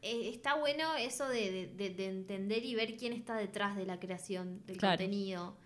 [0.02, 3.86] eh, está bueno eso de, de- de- de entender y ver quién está detrás de
[3.86, 4.98] la creación del Claro.
[4.98, 5.58] contenido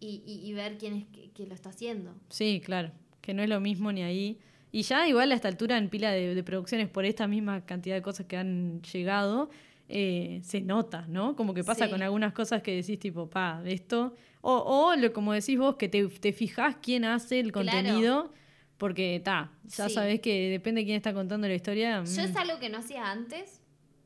[0.00, 2.14] y, y- y ver quién es que, que lo está haciendo.
[2.28, 4.38] Sí, claro, que no es lo mismo ni ahí.
[4.72, 7.94] Y ya igual a esta altura en pila de, de producciones por esta misma cantidad
[7.94, 9.50] de cosas que han llegado,
[9.88, 11.36] eh, se nota, ¿no?
[11.36, 11.90] Como que pasa Sí.
[11.90, 14.14] con algunas cosas que decís tipo, pa, esto.
[14.40, 17.68] O, o lo, como decís vos, que te, te fijás quién hace el Claro.
[17.70, 18.32] contenido,
[18.78, 19.94] porque ta, ya Sí.
[19.94, 22.02] sabés que depende de quién está contando la historia.
[22.04, 23.60] Yo mm, es algo que no hacía antes.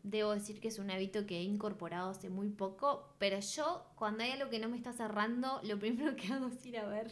[0.09, 3.13] Debo decir que es un hábito que he incorporado hace muy poco.
[3.19, 6.65] Pero yo, cuando hay algo que no me está cerrando, lo primero que hago es
[6.65, 7.11] ir a ver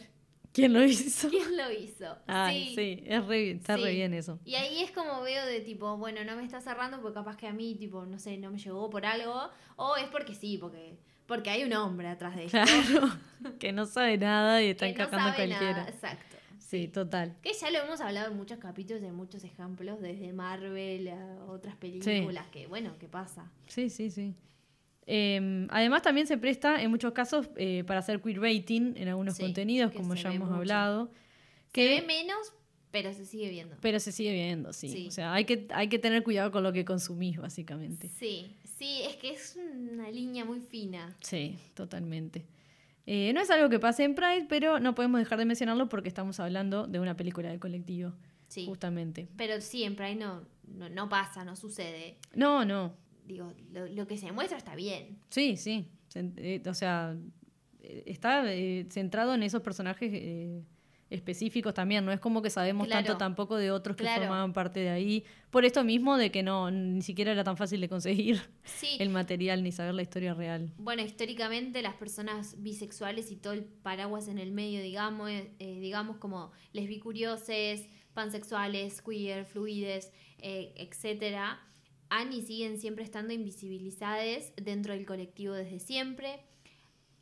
[0.53, 1.27] ¿Quién lo hizo?
[1.29, 2.17] quién lo hizo.
[2.27, 4.39] Ay, sí, es re- está re bien eso.
[4.45, 7.47] Y ahí es como veo de tipo, bueno, no me está cerrando porque capaz que
[7.47, 9.49] a mí, tipo, no sé, no me llegó por algo.
[9.75, 12.57] O es porque sí, porque, porque hay un hombre atrás de esto.
[12.63, 13.09] Claro,
[13.59, 15.73] que no sabe nada y está no encajando sabe cualquiera.
[15.79, 15.89] nada.
[15.89, 16.34] Exacto.
[16.65, 17.35] Sí, total.
[17.43, 21.75] Que ya lo hemos hablado en muchos capítulos, en muchos ejemplos, desde Marvel a otras
[21.75, 23.51] películas, que bueno, ¿qué pasa?
[23.67, 24.33] Sí, sí, sí.
[25.05, 29.43] Eh, además también se presta en muchos casos eh, para hacer queerbaiting en algunos Sí,
[29.43, 30.59] contenidos, que como ya hemos mucho.
[30.61, 31.11] hablado.
[31.73, 32.53] Se ve Que, menos,
[32.89, 33.75] pero se sigue viendo.
[33.81, 34.89] pero se sigue viendo, sí.
[34.89, 35.07] Sí.
[35.07, 38.09] O sea, hay que, hay que tener cuidado con lo que consumís, básicamente.
[38.09, 41.15] Sí, sí, es que es una línea muy fina.
[41.21, 42.43] Sí, totalmente.
[43.07, 46.07] Eh, no es algo que pase en Pride, pero no podemos dejar de mencionarlo porque
[46.09, 48.13] estamos hablando de una película de colectivo,
[48.47, 48.65] Sí.
[48.65, 49.27] justamente.
[49.37, 52.17] Pero siempre ahí no, no, no pasa, no sucede.
[52.33, 52.95] No, no.
[53.27, 55.17] Digo, lo, lo que se muestra está bien.
[55.29, 55.87] Sí, sí.
[56.15, 57.15] Eh, o sea,
[57.81, 60.63] eh, está eh, centrado en esos personajes eh,
[61.15, 62.05] específicos también.
[62.05, 63.05] No es como que sabemos Claro.
[63.05, 64.21] tanto tampoco de otros que Claro.
[64.23, 65.23] formaban parte de ahí.
[65.49, 68.97] Por esto mismo de que no, ni siquiera era tan fácil de conseguir Sí.
[68.99, 70.71] el material ni saber la historia real.
[70.77, 75.79] Bueno, históricamente las personas bisexuales y todo el paraguas en el medio, digamos, eh, eh,
[75.79, 81.59] digamos como lesbicurioses, pansexuales, queer, fluides, eh, etcétera,
[82.09, 86.39] han y siguen siempre estando invisibilizadas dentro del colectivo desde siempre.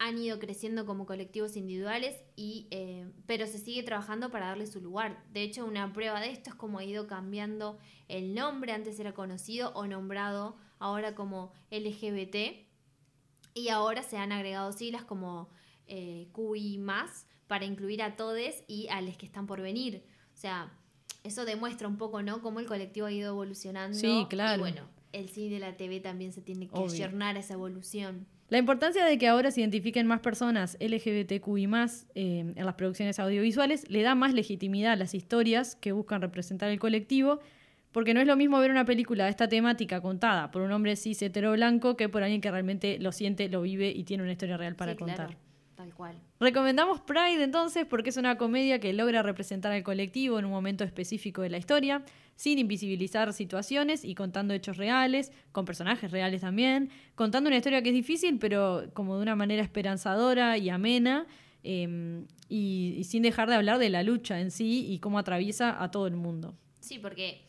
[0.05, 4.81] Han ido creciendo como colectivos individuales, y, eh, pero se sigue trabajando para darle su
[4.81, 5.23] lugar.
[5.31, 9.13] De hecho, una prueba de esto es como ha ido cambiando el nombre, antes era
[9.13, 12.67] conocido o nombrado ahora como LGBT,
[13.53, 15.49] y ahora se han agregado siglas como
[15.87, 20.03] eh, QI más para incluir a todes y a los que están por venir.
[20.33, 20.77] O sea,
[21.23, 22.41] eso demuestra un poco, ¿no?
[22.41, 23.97] Cómo el colectivo ha ido evolucionando.
[23.97, 24.57] Sí, claro.
[24.57, 28.27] Y bueno, el cine y la TV también se tiene que ayornar a esa evolución.
[28.53, 31.67] La importancia de que ahora se identifiquen más personas LGBTQI
[32.13, 36.69] eh, en las producciones audiovisuales le da más legitimidad a las historias que buscan representar
[36.69, 37.39] el colectivo,
[37.91, 40.95] porque no es lo mismo ver una película de esta temática contada por un hombre
[40.97, 44.33] cis hetero blanco que por alguien que realmente lo siente, lo vive y tiene una
[44.33, 45.15] historia real para Sí, contar.
[45.15, 45.39] claro,
[45.73, 46.15] tal cual.
[46.39, 50.83] Recomendamos Pride entonces porque es una comedia que logra representar al colectivo en un momento
[50.83, 52.03] específico de la historia,
[52.35, 57.89] sin invisibilizar situaciones y contando hechos reales, con personajes reales también, contando una historia que
[57.89, 61.27] es difícil pero como de una manera esperanzadora y amena,
[61.63, 65.81] eh, y, y sin dejar de hablar de la lucha en sí y cómo atraviesa
[65.81, 66.55] a todo el mundo.
[66.81, 67.45] Sí, porque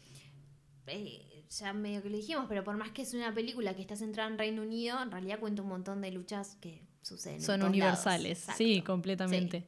[0.87, 3.97] eh, ya medio que lo dijimos, pero por más que es una película que está
[3.97, 7.37] centrada en Reino Unido, en realidad cuenta un montón de luchas que suceden.
[7.37, 8.59] en Son todos universales, lados.
[8.59, 9.65] sí, completamente.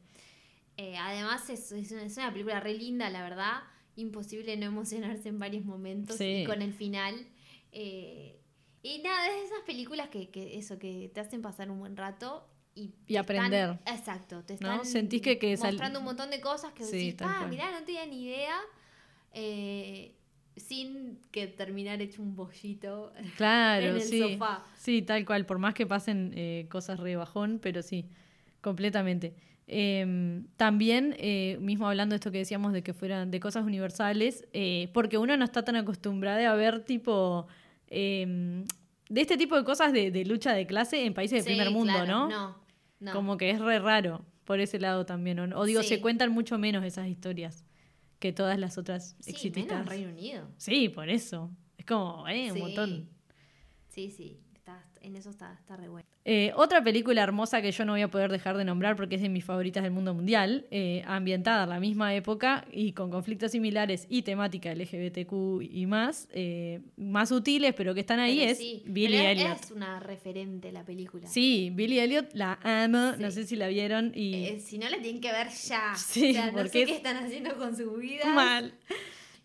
[0.77, 3.61] Eh, además es, es una película re linda, la verdad.
[3.97, 6.43] Imposible no emocionarse en varios momentos Sí.
[6.43, 7.15] y con el final.
[7.73, 8.39] Eh,
[8.83, 11.97] y nada, es de esas películas que, que eso, que te hacen pasar un buen
[11.97, 13.71] rato y, aprender.
[13.71, 14.71] Están, exacto, te ¿No?
[14.75, 17.51] están Sentís que- que mostrando un montón de cosas que Sí, decís, ah, cual.
[17.51, 18.59] mirá, no tenía ni idea.
[19.33, 20.15] Eh,
[20.57, 24.21] sin que terminar hecho un bollito Claro, en el sí.
[24.21, 24.65] sofá.
[24.77, 28.07] Sí, tal cual, por más que pasen eh, cosas re bajón, pero sí,
[28.61, 29.35] completamente.
[29.69, 34.47] Eh, también, eh, mismo hablando de esto que decíamos de que fueran de cosas universales,
[34.53, 37.47] eh, porque uno no está tan acostumbrado a ver tipo
[37.89, 38.65] eh,
[39.09, 41.93] de este tipo de cosas de, de lucha de clase en países de primer mundo,
[41.93, 42.29] claro, ¿no?
[42.29, 42.57] No,
[43.01, 43.13] no.
[43.13, 45.39] Como que es re raro por ese lado también.
[45.41, 45.89] O, o digo, Sí.
[45.89, 47.65] se cuentan mucho menos esas historias
[48.21, 50.49] que todas las otras sí, menos Reino Unido.
[50.57, 51.51] Sí, por eso.
[51.77, 52.61] Es como, eh, un Sí.
[52.63, 53.09] montón.
[53.89, 54.39] Sí, sí,
[55.07, 56.09] en eso está, está re bueno.
[56.25, 59.23] Eh, otra película hermosa que yo no voy a poder dejar de nombrar porque es
[59.23, 63.53] de mis favoritas del mundo mundial, eh, ambientada en la misma época y con conflictos
[63.53, 68.59] similares y temática LGBTQ y más, eh, más sutiles, pero que están ahí, Pero es
[68.59, 69.61] sí, Billy pero Elliot.
[69.63, 71.29] Es una referente la película.
[71.29, 74.99] Sí, Billy Elliot la amo, no sé si la vieron y Eh, si no la
[75.01, 75.95] tienen que ver ya.
[75.97, 78.25] Sí, o sea, no porque sé qué están haciendo con su vida.
[78.35, 78.75] mal.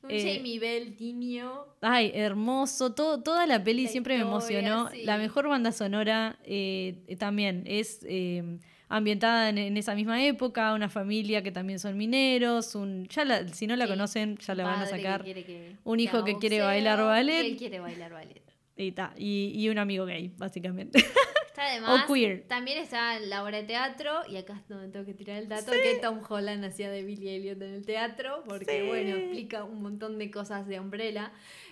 [0.04, 1.68] Un Eh, Jamie Bell, Tinio.
[1.82, 2.94] Ay, hermoso.
[2.94, 4.90] Todo, toda la peli La siempre me emocionó.
[4.90, 5.04] sí.
[5.04, 8.58] La mejor banda sonora eh, eh, también es eh,
[8.90, 10.74] ambientada en, en esa misma época.
[10.74, 12.74] Una familia que también son mineros.
[12.76, 13.92] Un, ya la- si no la Sí.
[13.92, 15.24] conocen, ya la van a que sacar.
[15.24, 17.44] que- Un hijo que quiere bailar ballet.
[17.44, 18.42] Y él quiere bailar ballet.
[18.78, 20.98] Y, ta, y, y un amigo gay, básicamente.
[21.52, 22.46] Está además, O queer.
[22.48, 25.72] También está la obra de teatro, y acá es donde tengo que tirar el dato,
[25.74, 28.88] que Tom Holland hacía de Billy Elliot en el teatro, porque Sí.
[28.88, 31.32] bueno, explica un montón de cosas de Umbrella.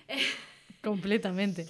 [0.83, 1.65] Completamente.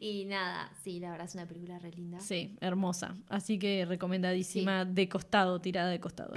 [0.00, 2.20] Y nada, sí, la verdad es una película re linda.
[2.20, 3.14] Sí, hermosa.
[3.28, 6.34] Así que recomendadísima de costado, tirada de costado.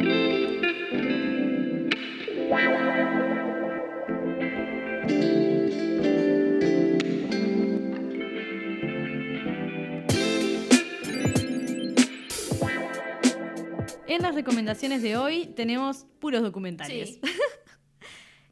[14.12, 17.12] En las recomendaciones de hoy tenemos puros documentales.
[17.12, 17.22] Sí.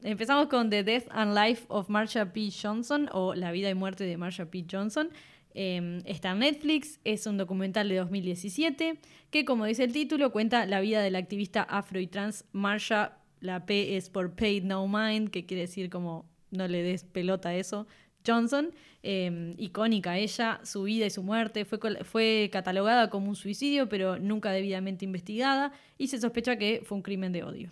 [0.04, 2.50] Empezamos con The Death and Life of Marsha P.
[2.50, 4.66] Johnson o La vida y muerte de Marsha P.
[4.72, 5.10] Johnson.
[5.54, 9.00] Eh, está en Netflix, es un documental de 2017
[9.32, 13.18] que, como dice el título, cuenta la vida de la activista afro y trans Marsha.
[13.42, 17.50] La P es por Paid No Mind, que quiere decir como no le des pelota
[17.50, 17.86] a eso.
[18.26, 18.72] Johnson,
[19.04, 24.20] eh, icónica ella, su vida y su muerte, fue, fue catalogada como un suicidio, pero
[24.20, 27.70] nunca debidamente investigada, y se sospecha que fue un crimen de odio.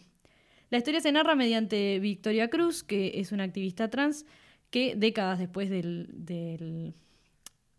[0.70, 4.26] La historia se narra mediante Victoria Cruz, que es una activista trans
[4.70, 6.94] que décadas después del, del,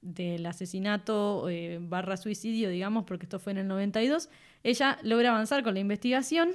[0.01, 4.31] del asesinato eh, barra suicidio, digamos, porque esto fue en el 92,
[4.63, 6.51] ella logra avanzar con la investigación.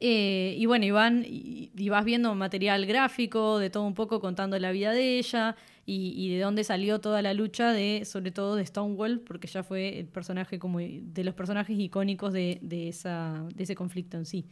[0.00, 4.20] Eh, y bueno, y, van, y, y vas viendo material gráfico de todo un poco
[4.20, 5.56] contando la vida de ella
[5.92, 9.98] y, de dónde salió toda la lucha de, sobre todo de Stonewall, porque ella fue
[9.98, 14.46] el personaje como de los personajes icónicos de, ese conflicto en sí.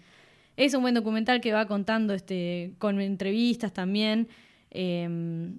[0.56, 4.28] Es un buen documental que va contando este, con entrevistas también.
[4.70, 5.52] eh,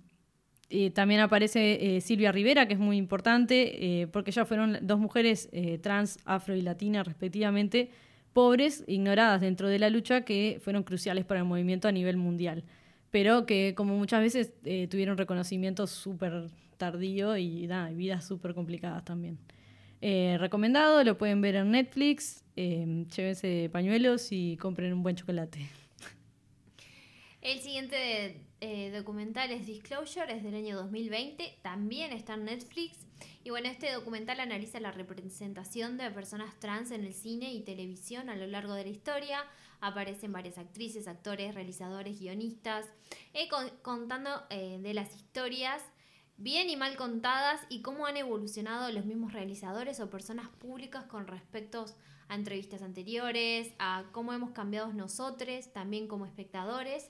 [0.72, 5.50] eh, también aparece eh, Silvia Rivera, que es muy importante, porque ya fueron dos mujeres
[5.82, 7.90] trans, afro y latina respectivamente,
[8.34, 12.64] pobres, ignoradas dentro de la lucha, que fueron cruciales para el movimiento a nivel mundial,
[13.12, 19.38] pero que como muchas veces eh, tuvieron reconocimiento súper tardío y vidas súper complicadas también.
[20.02, 25.68] Eh, recomendado, lo pueden ver en Netflix, eh, llévense pañuelos y compren un buen chocolate.
[27.42, 32.98] El siguiente eh, documental es Disclosure, es del año 2020, también está en Netflix.
[33.44, 38.30] Y bueno, este documental analiza la representación de personas trans en el cine y televisión
[38.30, 39.46] a lo largo de la historia.
[39.82, 42.86] Aparecen varias actrices, actores, realizadores, guionistas,
[43.34, 45.82] eh, con- contando eh, de las historias
[46.38, 51.28] bien y mal contadas y cómo han evolucionado los mismos realizadores o personas públicas con
[51.28, 51.86] respecto
[52.30, 57.10] a entrevistas anteriores, a cómo hemos cambiado nosotros también como espectadores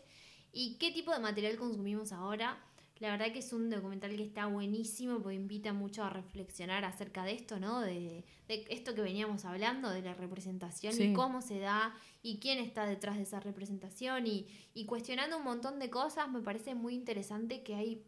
[0.53, 2.63] y qué tipo de material consumimos ahora.
[2.99, 7.23] La verdad que es un documental que está buenísimo porque invita mucho a reflexionar acerca
[7.23, 7.79] de esto, ¿no?
[7.79, 11.03] De, de esto que veníamos hablando, de la representación Sí.
[11.03, 15.45] y cómo se da y quién está detrás de esa representación y, y cuestionando un
[15.45, 16.29] montón de cosas.
[16.29, 18.03] Me parece muy interesante que hay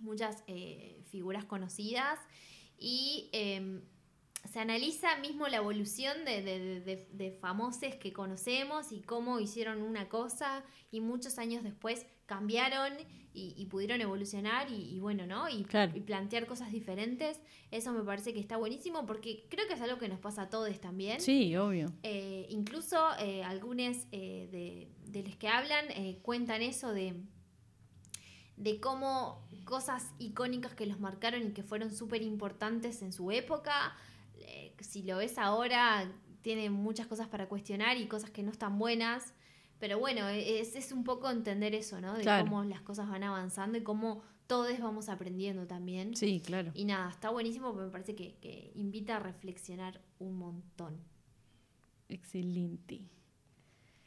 [0.00, 2.18] muchas eh, figuras conocidas
[2.78, 3.80] y eh,
[4.50, 10.08] se analiza mismo la evolución de, de, de- famosos que conocemos y cómo hicieron una
[10.08, 12.92] cosa y muchos años después cambiaron
[13.34, 15.48] y, y pudieron evolucionar y, y bueno, ¿no?
[15.48, 15.92] Y, Claro.
[15.96, 17.40] y plantear cosas diferentes.
[17.70, 20.50] Eso me parece que está buenísimo porque creo que es algo que nos pasa a
[20.50, 21.20] todos también.
[21.20, 21.92] Sí, obvio.
[22.02, 25.86] Eh, incluso eh, algunos eh, de, de los que hablan
[26.22, 27.14] cuentan eso de,
[28.56, 33.96] de cómo cosas icónicas que los marcaron y que fueron súper importantes en su época,
[34.46, 36.10] eh, si lo ves ahora,
[36.42, 39.34] tiene muchas cosas para cuestionar y cosas que no están buenas,
[39.78, 42.14] Pero bueno, es, es un poco entender eso, ¿no?
[42.14, 42.44] De Claro.
[42.44, 46.14] cómo las cosas van avanzando y cómo todos vamos aprendiendo también.
[46.14, 46.70] Sí, claro.
[46.74, 51.00] Y nada, está buenísimo, pero me parece que, que invita a reflexionar un montón.
[52.08, 53.00] Excelente.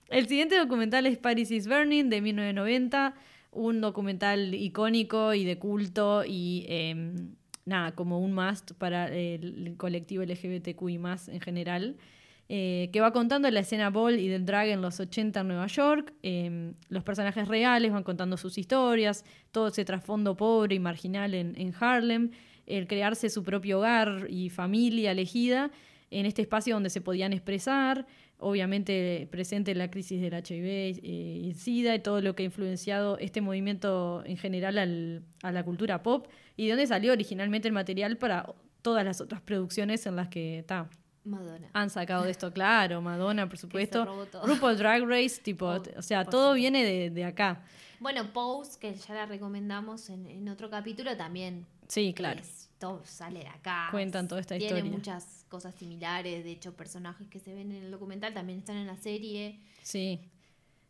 [0.10, 3.15] El siguiente documental es Paris is Burning de 1990,
[3.52, 7.15] un documental icónico y de culto y eh,
[7.65, 11.97] nada, como un must para el, colectivo LGBTQI más en general,
[12.47, 15.67] eh, que va contando la escena ball y del drag en los 80 en Nueva
[15.67, 16.13] York.
[16.21, 21.54] eh, los personajes reales van contando sus historias, todo ese trasfondo pobre y marginal en,
[21.58, 22.32] en Harlem,
[22.67, 25.71] el crearse su propio hogar y familia elegida
[26.12, 28.06] en este espacio donde se podían expresar,
[28.39, 32.45] obviamente presente la crisis del HIV eh, y el SIDA y todo lo que ha
[32.45, 37.67] influenciado este movimiento en general al- a la cultura pop y de donde salió originalmente
[37.67, 40.89] el material para todas las otras producciones en las que ta,
[41.24, 41.69] Madonna.
[41.74, 44.06] han sacado de esto, claro, Madonna, por supuesto.
[44.43, 47.63] RuPaul Drag Race, tipo, Oh, o sea, todo viene de, de acá.
[48.00, 51.65] Bueno, Pose, que ya la recomendamos en, en otro capítulo, también.
[51.88, 52.41] Sí, claro.
[52.41, 52.64] es-
[53.04, 53.88] sale de acá.
[53.91, 54.91] Cuentan toda esta Tiene historia.
[54.91, 56.43] muchas cosas similares.
[56.43, 59.60] De hecho, personajes que se ven en el documental también están en la serie.
[59.82, 60.19] Sí.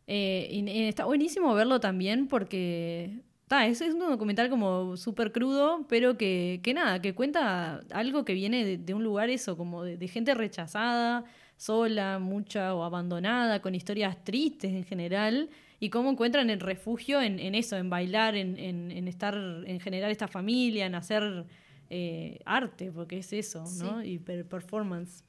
[0.06, 5.32] Eh, y, y está buenísimo verlo también porque ta, es, es un documental como súper
[5.32, 9.56] crudo, pero que, que nada, que cuenta algo que viene de, de un lugar eso,
[9.56, 11.24] como de, de gente rechazada,
[11.56, 17.38] sola, mucha o abandonada, con historias tristes en general, y cómo encuentran el refugio en,
[17.38, 19.34] en eso, en bailar, en, en, en estar,
[19.66, 21.44] en generar esta familia, en hacer
[21.90, 24.02] eh, arte, porque es eso, ¿no?
[24.02, 25.24] Y per- performance.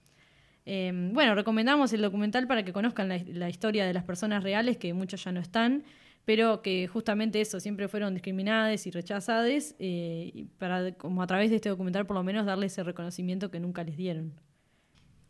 [0.66, 4.78] Eh, bueno, recomendamos el documental para que conozcan la, la historia de las personas reales,
[4.78, 5.84] que muchos ya no están,
[6.26, 11.50] pero que justamente eso, siempre fueron discriminadas y rechazadas, eh, y para como a través
[11.52, 14.34] de este documental por lo menos darles ese reconocimiento que nunca les dieron.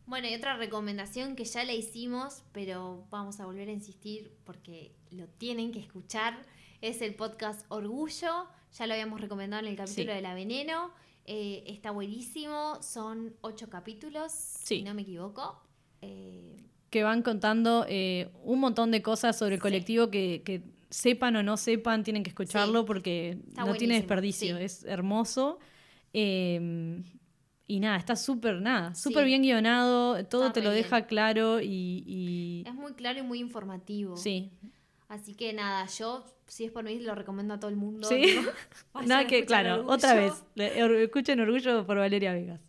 [0.07, 4.95] Bueno, y otra recomendación que ya la hicimos, pero vamos a volver a insistir porque
[5.11, 6.39] lo tienen que escuchar,
[6.81, 8.47] es el podcast Orgullo.
[8.73, 10.15] Ya lo habíamos recomendado en el capítulo Sí.
[10.15, 10.91] de La Veneno.
[11.29, 14.77] Eh, está buenísimo, son ocho capítulos, Sí.
[14.77, 15.61] si no me equivoco.
[16.01, 19.63] Eh, Que van contando eh, un montón de cosas sobre el Sí.
[19.63, 22.85] colectivo que, que sepan o no sepan, tienen que escucharlo Sí.
[22.87, 25.59] porque Está no tiene desperdicio, es hermoso.
[26.13, 27.03] Eh,
[27.69, 31.07] y nada, está súper, nada, súper bien guionado, todo Está te lo deja bien.
[31.09, 34.15] claro y, y- es muy claro y muy informativo.
[34.15, 34.49] sí,
[35.07, 38.07] Así que nada, yo, si es por mí, lo recomiendo a todo el mundo.
[38.07, 38.39] Sí.
[38.93, 39.93] vayan Nada que, claro, Orgullo.
[39.93, 40.33] otra vez.
[40.55, 42.59] Escuchen Orgullo por Valeria Vegas.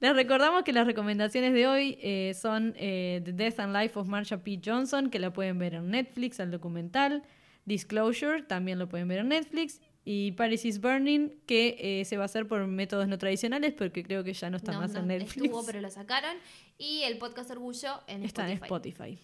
[0.00, 4.08] Les recordamos que las recomendaciones de hoy eh, son eh, The Death and Life of
[4.08, 4.60] Marsha P.
[4.62, 7.22] Johnson, que la pueden ver en Netflix, el documental.
[7.64, 9.80] Disclosure, también lo pueden ver en Netflix.
[10.04, 14.04] Y Paris is Burning, que eh, se va a hacer por métodos no tradicionales, porque
[14.04, 15.46] creo que ya no está No, más no, en Netflix.
[15.46, 16.36] Estuvo, pero lo sacaron.
[16.78, 19.18] Y el podcast Orgullo en está en Spotify.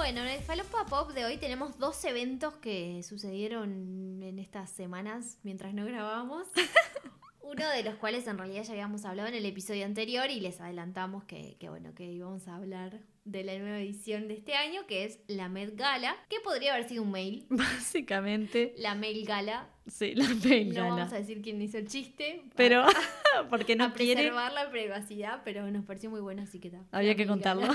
[0.00, 5.38] Bueno, en el Falopa Pop de hoy tenemos dos eventos que sucedieron en estas semanas
[5.42, 6.48] mientras no grabamos.
[7.42, 10.58] Uno de los cuales en realidad ya habíamos hablado en el episodio anterior y les
[10.58, 14.86] adelantamos que, que, bueno, que íbamos a hablar de la nueva edición de este año,
[14.86, 17.46] que es la Met Gala, que podría haber sido un mail.
[17.50, 19.68] Básicamente, La Mail Gala.
[19.86, 20.94] sí, la mail No gala.
[20.94, 22.44] vamos a decir quién hizo el chiste.
[22.56, 22.86] Pero,
[23.50, 26.86] porque no a quiere, preservar la privacidad, pero nos pareció muy bueno, así que ta,
[26.90, 27.68] Había que contarlo.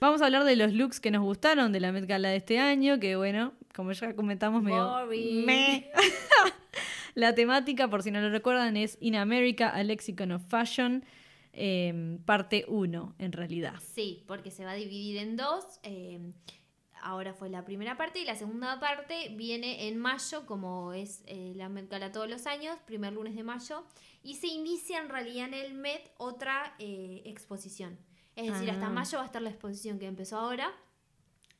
[0.00, 2.60] Vamos a hablar de los looks que nos gustaron de la Met Gala de este
[2.60, 5.06] año, que bueno, como ya comentamos, medio...
[5.44, 5.90] Meh.
[7.14, 11.04] la temática, por si no lo recuerdan, es In America, a Lexicon of Fashion,
[11.52, 13.74] eh, parte 1, en realidad.
[13.94, 15.80] Sí, porque se va a dividir en dos.
[15.82, 16.32] eh,
[17.02, 21.52] ahora fue la primera parte y la segunda parte viene en mayo, como es eh,
[21.56, 23.84] la Met Gala todos los años, primer lunes de mayo.
[24.22, 27.98] Y se inicia en realidad en el Met otra eh, exposición.
[28.38, 28.90] Es decir, hasta Ah.
[28.90, 30.70] mayo va a estar la exposición que empezó ahora.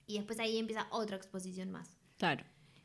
[0.06, 1.98] Y después ahí empieza otra exposición más.
[2.18, 2.44] Claro.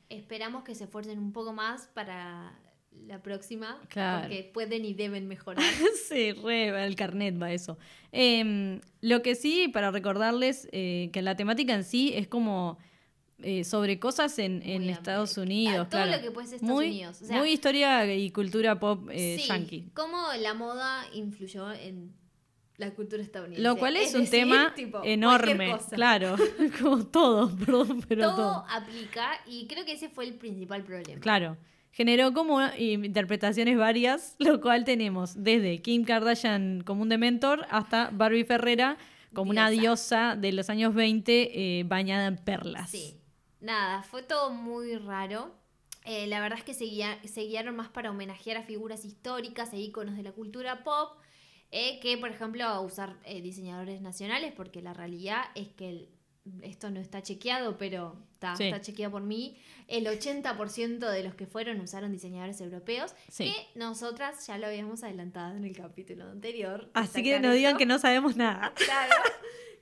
[0.10, 2.60] Esperamos que se esfuercen un poco más para
[3.08, 3.80] la próxima.
[3.90, 4.22] Claro.
[4.24, 5.64] Porque pueden y deben mejorar.
[6.10, 7.78] sí, re, el carnet va eso.
[8.12, 12.78] Eh, lo que sí, para recordarles eh, que la temática en sí es como
[13.44, 15.38] eh, sobre cosas en, Estados.
[15.38, 15.90] Unidos.
[15.90, 16.18] Todo claro.
[16.18, 17.22] lo que puede ser Estados muy, Unidos.
[17.22, 19.92] O sea, muy historia y cultura pop eh, sí, yankee.
[19.94, 22.14] cómo la moda influyó en
[22.78, 23.62] la cultura estadounidense.
[23.68, 26.36] Lo cual es, un decir, tema tipo, enorme, claro,
[26.82, 28.66] como todo, perdón, pero todo, todo.
[28.70, 31.22] aplica y creo que ese fue el principal problema.
[31.22, 31.58] Claro,
[31.92, 38.44] generó como interpretaciones varias, lo cual tenemos desde Kim Kardashian como un dementor hasta Barbie
[38.46, 38.98] Ferrera
[39.34, 39.82] como una Diosa.
[39.82, 42.90] diosa de los años 20 eh, bañada en perlas.
[42.90, 43.20] Sí.
[43.62, 45.56] Nada, fue todo muy raro.
[46.06, 49.72] Eh, la verdad es que se, guia- se guiaron más para homenajear a figuras históricas
[49.74, 51.18] e íconos de la cultura pop
[51.76, 56.10] eh, que, por ejemplo, usar eh, diseñadores nacionales, porque la realidad es que el-
[56.62, 58.66] esto no está chequeado, pero está, Sí.
[58.66, 59.58] está chequeado por mí.
[59.88, 63.46] El 80% de los que fueron usaron diseñadores europeos, Sí.
[63.46, 66.92] que nosotras ya lo habíamos adelantado en el capítulo anterior.
[66.94, 68.74] Así que no digan que no sabemos nada.
[68.76, 69.14] Claro.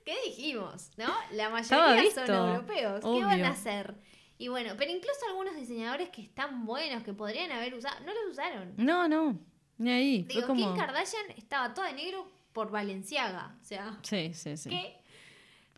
[0.04, 0.90] ¿Qué dijimos?
[0.96, 1.12] ¿No?
[1.32, 3.00] La mayoría son europeos.
[3.04, 3.94] ¿Qué van a hacer?
[4.38, 8.32] Y bueno, pero incluso algunos diseñadores que están buenos, que podrían haber usado, no los
[8.32, 8.74] usaron.
[8.76, 9.38] No, no.
[9.82, 10.22] Ni ahí.
[10.22, 10.66] Digo, Fue como.
[10.74, 13.56] Kim Kardashian estaba toda de negro por Valenciaga.
[13.60, 14.70] O sea, Sí, sí, sí.
[14.70, 14.96] ¿qué?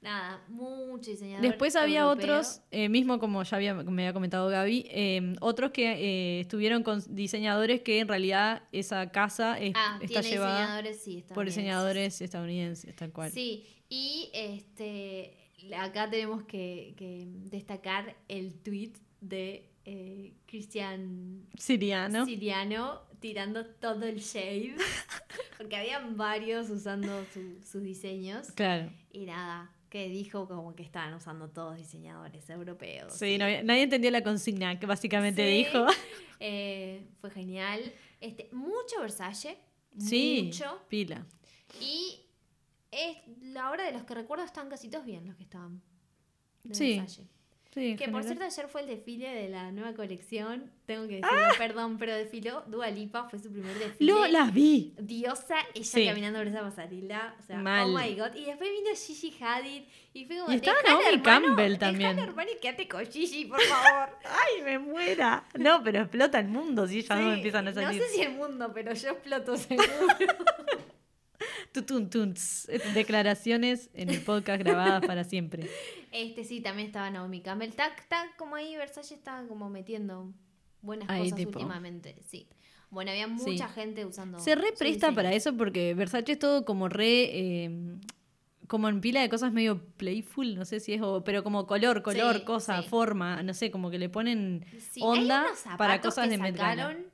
[0.03, 1.41] Nada, mucho diseñador.
[1.47, 2.25] Después había europeo.
[2.37, 6.83] otros, eh, mismo como ya había, me había comentado Gaby, eh, otros que eh, estuvieron
[6.83, 11.47] con diseñadores que en realidad esa casa es- Ah, está tiene llevada diseñadores, sí, por
[11.47, 13.31] diseñadores estadounidenses, tal cual.
[13.33, 15.39] Sí, y este
[15.79, 18.93] acá tenemos que, que destacar el tweet
[19.23, 19.71] de
[20.47, 22.27] Christian Siriano.
[22.27, 24.77] Siriano tirando todo el shade.
[25.57, 28.53] Porque habían varios usando su- sus diseños.
[28.53, 28.93] Claro.
[29.13, 33.15] Y nada, que dijo como que estaban usando todos diseñadores europeos.
[33.15, 35.57] Sí, no nadie entendió la consigna que básicamente Sí.
[35.65, 35.87] dijo.
[36.41, 37.81] Eh, fue genial.
[38.21, 39.57] Este, mucho Versace.
[39.99, 40.83] Sí, Mucho.
[40.89, 41.25] pila.
[41.81, 42.21] Y
[42.91, 45.81] es, la hora de los que recuerdo están casi todos bien los que estaban.
[46.65, 47.23] de Sí, Versace.
[47.75, 48.25] Sí, Que por general.
[48.25, 50.71] cierto ayer fue el desfile de la nueva colección.
[50.87, 52.63] Tengo que decirlo, perdón, pero desfiló.
[52.69, 54.13] Dua Lipa fue su primer desfile.
[54.13, 54.95] Lo las vi.
[54.97, 56.07] Diosa, ella Sí.
[56.07, 57.35] caminando por esa pasarela.
[57.37, 57.87] O sea, Mal.
[57.93, 58.33] oh my god.
[58.37, 59.83] Y después vino Gigi Hadid.
[60.13, 60.53] Y fue como.
[60.53, 62.19] Y estaba "Dejala, Naomi hermano, Campbell también".
[62.21, 64.09] hermano, y quédate con Gigi, por favor.
[64.25, 65.45] Ay, me muera.
[65.59, 68.01] No, pero explota el mundo si ellas no Sí, empiezan a no salir.
[68.03, 69.89] sé si el mundo, pero yo exploto seguro.
[71.73, 72.69] Tutun, tuns.
[72.95, 75.69] Declaraciones en el podcast grabadas para siempre.
[76.15, 77.69] este sí, también estaba Naomi Campbell.
[77.69, 80.33] Está, está como ahí, Versace estaba como metiendo
[80.81, 81.51] buenas Ahí, cosas tipo.
[81.59, 82.17] últimamente.
[82.29, 82.49] Sí.
[82.91, 83.51] Bueno, había Sí.
[83.51, 84.39] mucha gente usando.
[84.39, 85.15] Se re su presta diseño.
[85.17, 87.65] para eso porque Versace es todo como re.
[87.65, 87.97] eh,
[88.67, 92.03] como en pila de cosas medio playful, no sé si es, o- pero como color,
[92.03, 92.89] color, Sí, cosa, sí.
[92.89, 94.65] forma, no sé, como que le ponen
[95.01, 95.45] onda
[95.77, 97.05] para cosas que de sacaron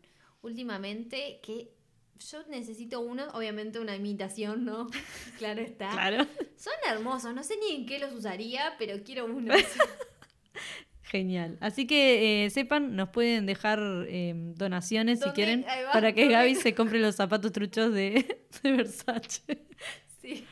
[0.42, 1.72] últimamente que
[2.20, 4.88] yo necesito uno, obviamente una imitación, ¿no?
[5.38, 5.90] claro está.
[5.90, 6.26] Claro.
[6.56, 9.54] Son hermosos, no sé ni en qué los usaría, pero quiero uno.
[11.02, 11.58] Genial.
[11.60, 15.92] Así que eh, sepan, nos pueden dejar eh, donaciones si quieren va.
[15.92, 16.28] para que.
[16.28, 19.66] Gaby se compre los zapatos truchos de, de Versace.
[20.22, 20.46] sí.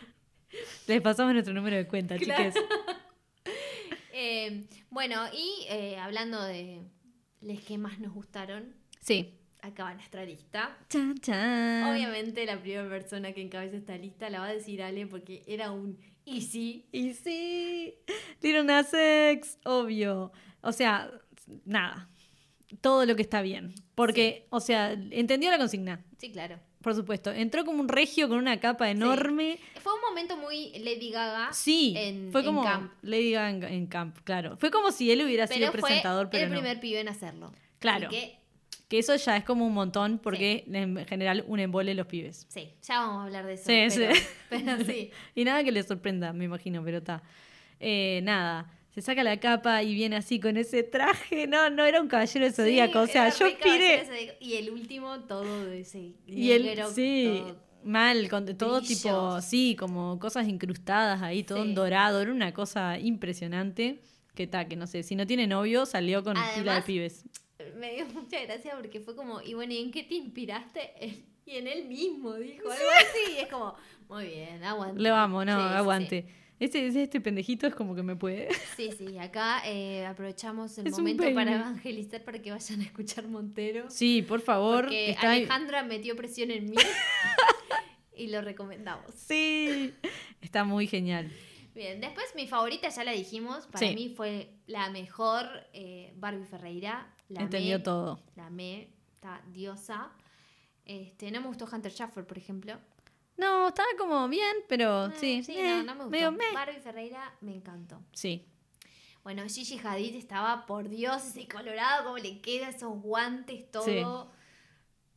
[0.89, 2.51] Les pasamos nuestro número de cuenta, Claro.
[2.51, 2.65] chiques.
[4.13, 6.83] Eh, bueno, y eh, hablando de
[7.41, 9.38] los que más nos gustaron, Sí.
[9.63, 10.77] Acá va nuestra lista.
[10.89, 11.85] Chan, chan.
[11.85, 15.71] Obviamente la primera persona que encabeza esta lista la va a decir Ale porque era
[15.71, 16.87] un easy.
[16.93, 17.95] Y sí,
[18.43, 20.33] Lil Nas X, obvio.
[20.61, 21.11] O sea,
[21.65, 22.09] nada.
[22.81, 23.75] Todo lo que está bien.
[23.95, 26.61] Porque, o sea, entendió la consigna, Sí, claro.
[26.83, 27.33] por supuesto.
[27.33, 29.59] Entró como un regio con una capa enorme.
[29.81, 31.51] Fue un momento muy Lady Gaga.
[31.55, 32.93] Sí, en- fue en como Camp.
[33.01, 34.59] Lady Gaga en, en Camp, claro.
[34.59, 36.57] Fue como si él hubiera sido presentador, pero el no.
[36.57, 37.53] primer pibe en hacerlo.
[37.79, 38.09] Claro.
[38.09, 38.38] Así que,
[38.89, 42.47] Que eso ya es como un montón porque en general un embole los pibes.
[42.49, 43.65] sí, ya vamos a hablar de eso.
[43.67, 44.23] Sí, pero, sí.
[44.49, 45.11] pero sí.
[45.35, 47.23] Y nada que le sorprenda, me imagino, pero está.
[47.81, 51.47] Eh, nada, se saca la capa y viene así con ese traje.
[51.47, 53.01] No, no era un caballero de zodíaco.
[53.01, 54.37] o sea, yo piré.
[54.41, 59.03] Y el último, todo de ese Y el, sí, todo- mal, con todo brillos.
[59.03, 61.69] tipo, sí, como cosas incrustadas ahí, todo Sí.
[61.69, 62.23] en dorado.
[62.23, 64.01] Era una cosa impresionante.
[64.35, 67.25] Que ta, que no sé, si no tiene novio, salió con pila de Además, pibes.
[67.79, 70.93] Me dio mucha gracia porque fue como, y bueno, ¿y en qué te inspiraste?
[71.49, 73.33] Y en él mismo dijo algo así.
[73.37, 73.75] Y es como,
[74.11, 75.01] muy bien, aguante.
[75.01, 76.27] Lo amo, no, Sí, sí, aguante.
[76.61, 78.49] Este, este pendejito es como que me puede.
[78.77, 83.27] Sí, sí, acá eh, aprovechamos el Es momento para evangelizar para que vayan a escuchar
[83.29, 83.89] Montero.
[83.89, 84.83] Sí, por favor.
[84.85, 86.77] porque está Alejandra metió presión en mí
[88.15, 89.07] y lo recomendamos.
[89.15, 89.95] Sí,
[90.43, 91.33] está muy genial.
[91.75, 93.67] Bien, después mi favorita ya la dijimos.
[93.69, 93.95] Para Sí.
[93.95, 97.15] mí fue la mejor eh, Barbie Ferreira.
[97.29, 98.21] La Entendió todo.
[98.37, 100.11] La amé, está diosa.
[100.85, 102.79] Este, no me gustó Hunter Schafer, por ejemplo.
[103.37, 105.43] No, estaba como bien, pero Eh, sí.
[105.45, 106.33] sí, eh, no, no me gustó.
[106.33, 106.55] medio.
[106.55, 108.03] Barbie Ferreira me encantó.
[108.13, 108.45] Sí,
[109.23, 114.31] Bueno, Gigi Hadid estaba, por Dios, ese colorado, cómo le queda esos guantes, todo.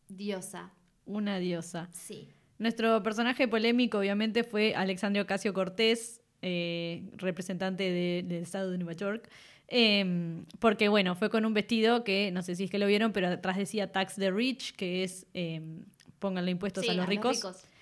[0.10, 0.72] Diosa,
[1.06, 1.90] una diosa.
[1.94, 2.30] sí.
[2.58, 8.94] Nuestro personaje polémico, obviamente, fue Alexandria Ocasio Cortés, eh, representante de- del estado de Nueva
[8.94, 9.28] York.
[9.74, 13.14] Eh, porque, bueno, fue con un vestido que no sé si es que lo vieron,
[13.14, 15.62] pero atrás decía Tax the Rich, que es eh,
[16.20, 17.42] pónganle impuestos Sí, a los ricos.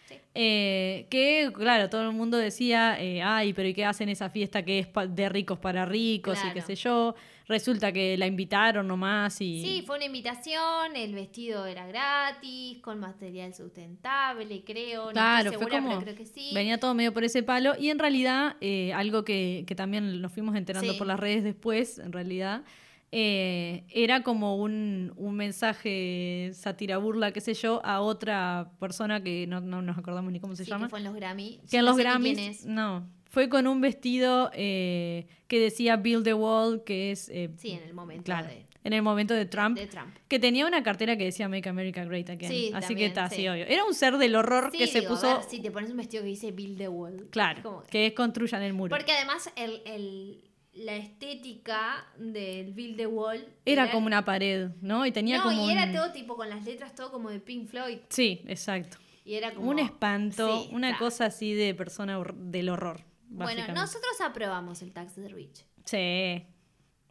[0.10, 0.16] Sí.
[0.34, 4.64] Eh, que, claro, todo el mundo decía, eh, ay, pero ¿y qué hacen esa fiesta
[4.66, 7.14] que es de ricos para ricos y qué sé yo?
[7.48, 9.62] Resulta que la invitaron nomás y...
[9.64, 15.06] Sí, fue una invitación, el vestido era gratis, con material sustentable, creo.
[15.08, 15.90] No Claro, fue como.
[15.90, 16.52] pero creo que sí.
[16.54, 17.74] Venía todo medio por ese palo.
[17.80, 20.98] Y en realidad, eh, algo que, que también nos fuimos enterando Sí.
[20.98, 22.64] por las redes después, en realidad,
[23.12, 29.48] eh, era como un, un mensaje sátira burla, qué sé yo, a otra persona que
[29.48, 30.86] no, no nos acordamos ni cómo se Sí, llama.
[30.86, 31.60] que fue en los Grammy.
[31.62, 32.66] que Sí, en no los sé ni Grammys.
[32.66, 33.08] No.
[33.26, 37.30] Fue con un vestido eh, que decía Build the Wall, que es.
[37.30, 39.78] eh, Sí, en el momento claro, de, en el momento de Trump.
[39.78, 40.16] de Trump.
[40.28, 42.50] Que tenía una cartera que decía Make America Great Again.
[42.50, 43.48] Sí, Así también, que está, sí.
[43.48, 43.66] obvio.
[43.66, 45.36] Era un ser del horror que se digo, a puso.
[45.36, 47.28] ver, si te pones un vestido que dice Build the Wall.
[47.30, 48.90] Claro, como- que es construyan el muro.
[48.96, 50.42] Porque además el, el-
[50.80, 55.06] la estética del Build the Wall Era como una pared, ¿no?
[55.06, 55.68] Y tenía no, como.
[55.68, 58.00] y era un- todo tipo con las letras, todo como de Pink Floyd.
[58.10, 58.98] Sí, exacto.
[59.26, 59.70] Y era como.
[59.70, 61.00] Un espanto, Sí, una está.
[61.00, 63.04] cosa así de persona del horror.
[63.30, 65.66] Bueno, nosotros aprobamos el tax de Rich.
[65.86, 66.46] Sí.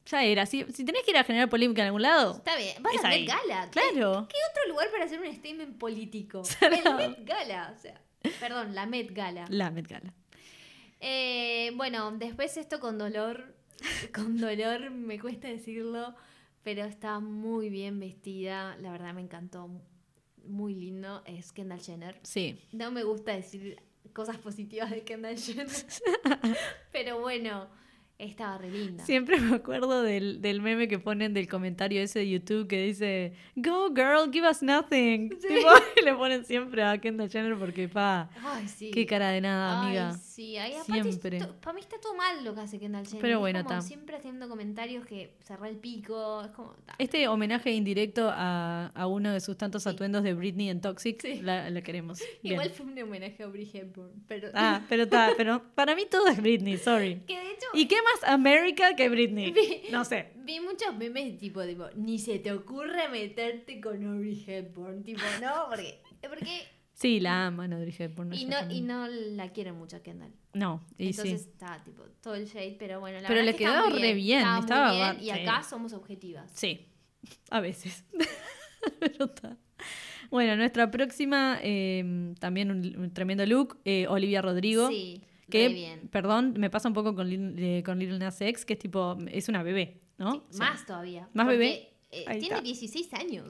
[0.06, 0.46] Ya era.
[0.46, 2.36] Si, si tenés que ir a generar polémica en algún lado.
[2.36, 2.82] Está bien.
[2.82, 3.28] Vas a Met.
[3.28, 3.68] Gala.
[3.70, 4.26] Claro.
[4.28, 6.42] ¿Qué otro lugar para hacer un statement político?
[6.62, 7.74] El Met Gala.
[7.76, 8.00] O sea,
[8.40, 9.44] perdón, la Met Gala.
[9.50, 10.14] La Met Gala.
[11.00, 13.54] Eh, bueno, después esto con dolor,
[14.14, 16.14] con dolor me cuesta decirlo,
[16.62, 19.70] pero está muy bien vestida, la verdad me encantó,
[20.44, 22.18] muy lindo, es Kendall Jenner.
[22.22, 22.58] Sí.
[22.72, 25.68] No me gusta decir cosas positivas de Kendall Jenner,
[26.92, 27.68] pero bueno,
[28.18, 29.04] estaba re linda.
[29.04, 33.32] Siempre me acuerdo del, del meme que ponen del comentario ese de YouTube que dice
[33.54, 35.28] Go girl, give us nothing.
[35.30, 35.68] Tipo,
[36.00, 38.90] y le ponen siempre a Kendall Jenner porque pa, Ay, sí.
[38.90, 40.18] qué cara de nada, Ay, amiga.
[40.18, 41.38] sí, ay, Siempre.
[41.60, 43.20] para mí está todo mal lo que hace Kendall Jenner.
[43.22, 43.86] Pero es bueno, como está.
[43.86, 46.72] Siempre haciendo comentarios que cerrá el pico, es como...
[46.86, 46.94] ta.
[46.98, 49.88] Este homenaje indirecto a, a uno de sus tantos Sí.
[49.90, 51.40] atuendos de Britney en Toxic, Sí.
[51.40, 52.18] la, la queremos.
[52.42, 52.54] Bien.
[52.54, 54.48] Igual fue un homenaje a Brie Hepburn, pero...
[54.54, 57.20] Ah, pero está, pero para mí todo es Britney, sorry.
[57.26, 59.50] Que de hecho ¿Y qué más América que Britney?
[59.52, 60.32] Vi- No sé.
[60.36, 65.66] vi muchos memes tipo, tipo, ni se te ocurre meterte con Audrey Hepburn, tipo, no,
[65.68, 66.62] porque, porque
[66.94, 68.32] Sí, la aman Audrey Hepburn.
[68.34, 70.32] y no y no la quieren mucho a Kendall.
[70.54, 71.48] No, y Entonces sí.
[71.52, 74.40] está tipo todo el shade, pero bueno, la Pero le que quedó muy re bien,
[74.40, 75.30] estaba estaba muy bien, y sí.
[75.48, 76.50] acá somos objetivas.
[76.54, 76.88] Sí,
[77.50, 78.04] a veces.
[79.00, 79.56] Pero está.
[80.30, 84.88] Bueno, nuestra próxima, eh, también un, un tremendo look, eh, Olivia Rodrigo.
[84.88, 88.74] Sí, que, perdón, me pasa un poco con, Lil- eh, con Little Nas X, que
[88.74, 90.32] es tipo, es una bebé, ¿no?
[90.32, 91.28] Sí, O sea, más todavía.
[91.32, 91.90] ¿Más bebé?
[92.10, 92.60] eh, tiene está.
[92.60, 93.46] 16 años.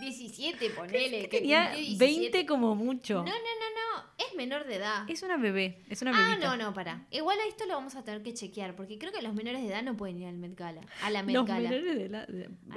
[0.00, 1.22] 17, ponele.
[1.22, 2.20] que que tenía cumplió 17.
[2.32, 3.14] 20 como mucho.
[3.16, 4.04] No, no, no, no.
[4.18, 5.08] Es menor de edad.
[5.08, 6.56] Es una bebé, es una Ah, bebita.
[6.56, 7.06] no, no, para.
[7.10, 9.68] Igual a esto lo vamos a tener que chequear, porque creo que los menores de
[9.68, 10.80] edad no pueden ir al Met Gala.
[11.02, 11.70] A la Met Los Gala.
[11.70, 12.26] menores de la-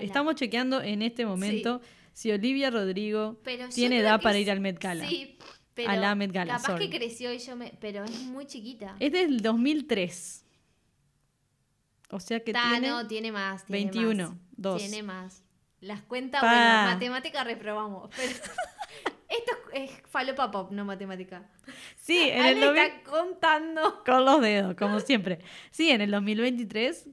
[0.01, 1.81] Estamos chequeando en este momento
[2.13, 5.07] si Olivia Rodrigo Pero tiene edad para ir al Met Gala.
[5.07, 5.37] Sí,
[5.75, 6.89] pero A la Met Gala, capaz sorry.
[6.89, 7.73] que creció y yo me...
[7.81, 8.95] Pero es muy chiquita.
[8.99, 10.45] Es del 2003.
[12.11, 12.87] O sea que Ta, tiene...
[12.87, 13.65] no, tiene más.
[13.65, 14.37] Tiene 21, más.
[14.55, 14.81] dos.
[14.81, 15.43] Tiene más.
[15.81, 16.47] Las cuentas, Pa.
[16.47, 18.09] bueno, matemática reprobamos.
[18.15, 18.29] Pero
[19.29, 21.47] esto es, falopa pop, no matemática.
[21.97, 24.03] Sí, en el Ale 2000 está contando.
[24.05, 25.39] Con los dedos, como siempre.
[25.71, 27.09] Sí, en el 2023.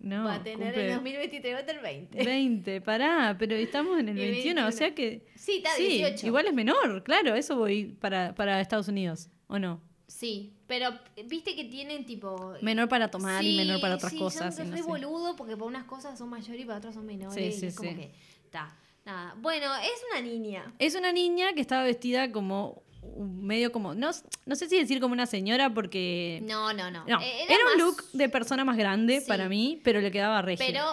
[0.00, 2.24] No, va a tener el 2023, va a tener 20.
[2.24, 4.72] 20, pará, pero estamos en el Y 21, o 21.
[4.72, 5.26] sea que.
[5.34, 6.26] Sí, está sí, 18.
[6.26, 9.82] igual es menor, claro, eso voy para, para Estados Unidos, ¿o no?
[10.06, 10.90] Sí, pero
[11.26, 12.54] viste que tienen tipo...
[12.62, 14.56] Menor para tomar y menor para otras sí, cosas.
[14.56, 17.54] Son y no boludo porque para unas cosas son mayores y para otras son menores.
[17.54, 18.10] Sí, sí, es como que.
[18.44, 18.74] Está.
[19.04, 19.34] Nada.
[19.38, 20.74] Bueno, es una niña.
[20.78, 22.82] Es una niña que estaba vestida como
[23.16, 24.10] medio como, no,
[24.46, 26.40] no sé si decir como una señora porque...
[26.42, 27.04] No, no, no.
[27.06, 29.26] No, Eh, era, un más- look de persona más grande Sí.
[29.28, 30.64] para mí, pero le quedaba regio.
[30.66, 30.84] Pero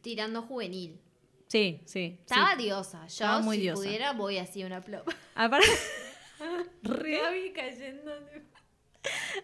[0.00, 0.98] tirando juvenil.
[1.48, 2.18] Sí, sí.
[2.20, 2.62] Estaba sí.
[2.64, 3.00] diosa.
[3.00, 3.82] Yo, Estaba muy si diosa.
[3.82, 5.08] pudiera, voy así una plop.
[5.34, 5.66] Aparte...
[6.82, 7.18] re...
[7.18, 8.12] Gaby cayendo.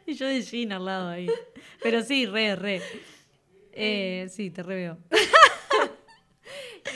[0.06, 1.28] Y yo de Jean al lado ahí.
[1.82, 2.80] Pero sí, re, re.
[3.72, 4.98] Eh, sí, te re veo.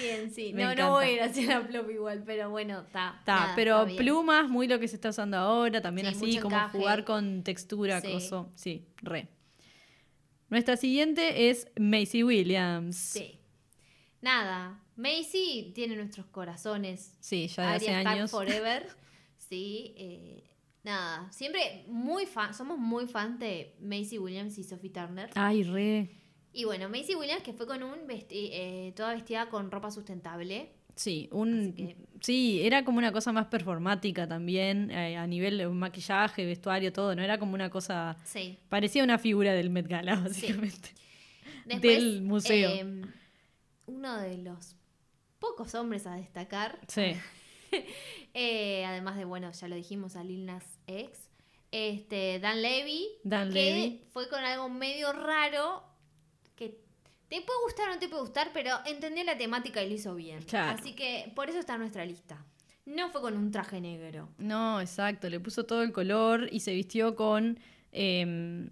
[0.01, 0.53] Bien, sí.
[0.53, 0.83] Me no, encanta.
[0.85, 3.17] no voy a ir así a una plop igual, pero bueno, está.
[3.19, 6.79] Está, pero plumas, muy lo que se está usando ahora, también Sí, así, como encaje.
[6.79, 8.13] jugar con textura, Sí.
[8.13, 8.51] coso.
[8.55, 9.29] Sí, re.
[10.49, 12.97] Nuestra siguiente es Macy Williams.
[12.97, 13.39] Sí.
[14.21, 14.79] Nada.
[14.97, 17.17] Macy tiene nuestros corazones.
[17.21, 18.31] Sí, ya de hace años.
[18.31, 18.87] Forever.
[19.49, 20.45] Sí, eh,
[20.83, 21.31] nada.
[21.31, 25.29] Siempre muy fan, somos muy fans de Macy Williams y Sophie Turner.
[25.35, 26.09] Ay, re.
[26.53, 30.71] Y bueno, Macy Williams que fue con un vesti- eh, toda vestida con ropa sustentable.
[30.95, 35.67] Sí, un, que- sí, era como una cosa más performática también, eh, a nivel de
[35.69, 37.23] maquillaje, vestuario, todo, ¿no?
[37.23, 38.17] Era como una cosa...
[38.25, 38.59] Sí.
[38.69, 40.91] Parecía una figura del Met Gala, básicamente.
[41.65, 42.71] Después, Del museo.
[42.71, 43.03] eh,
[43.87, 44.77] uno de los
[45.39, 47.15] pocos hombres a destacar Sí.
[48.35, 51.29] Eh, además de, bueno, ya lo dijimos, a Lil Nas X.
[51.71, 53.07] Este, Dan Levy.
[53.25, 54.01] Dan que Levy.
[54.13, 55.83] fue con algo medio raro.
[56.57, 56.79] Que
[57.29, 60.15] te puede gustar o no te puede gustar, pero entendió la temática y lo hizo
[60.15, 60.43] bien.
[60.43, 60.79] Claro.
[60.79, 62.45] Así que por eso está en nuestra lista.
[62.85, 64.29] No fue con un traje negro.
[64.39, 67.59] No, exacto, le puso todo el color y se vistió con,
[67.93, 68.69] em,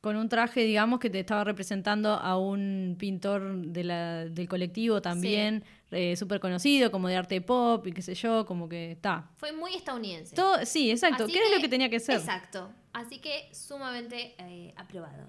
[0.00, 5.02] con un traje, digamos, que te estaba representando a un pintor de la- del colectivo
[5.02, 9.28] también, eh, súper conocido, como de arte pop y qué sé yo, como que está.
[9.38, 10.36] Fue muy estadounidense.
[10.36, 12.20] Todo, sí, exacto, Así ¿qué es lo que tenía que ser?
[12.20, 12.70] Exacto.
[12.92, 15.28] Así que sumamente eh, aprobado.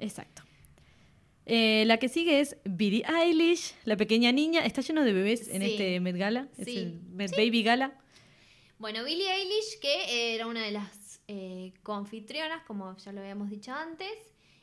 [0.00, 0.42] Exacto.
[1.46, 4.64] Eh, la que sigue es Billie Eilish, la pequeña niña.
[4.66, 5.70] Está lleno de bebés en Sí.
[5.72, 6.48] este Met Gala.
[6.58, 7.92] Es el Met Baby Gala.
[8.78, 13.72] Bueno, Billie Eilish, que era una de las eh, coanfitrionas, como ya lo habíamos dicho
[13.72, 14.12] antes,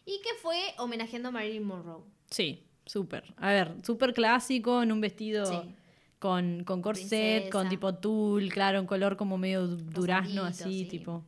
[0.06, 2.04] y que fue homenajeando a Marilyn Monroe.
[2.30, 3.34] Sí, súper.
[3.38, 5.66] A ver, súper clásico, en un vestido
[6.20, 7.10] con, con corset,
[7.44, 7.50] Princesa.
[7.50, 10.86] con tipo tul, claro, un color como medio du- durazno, así, sí.
[10.86, 11.26] tipo.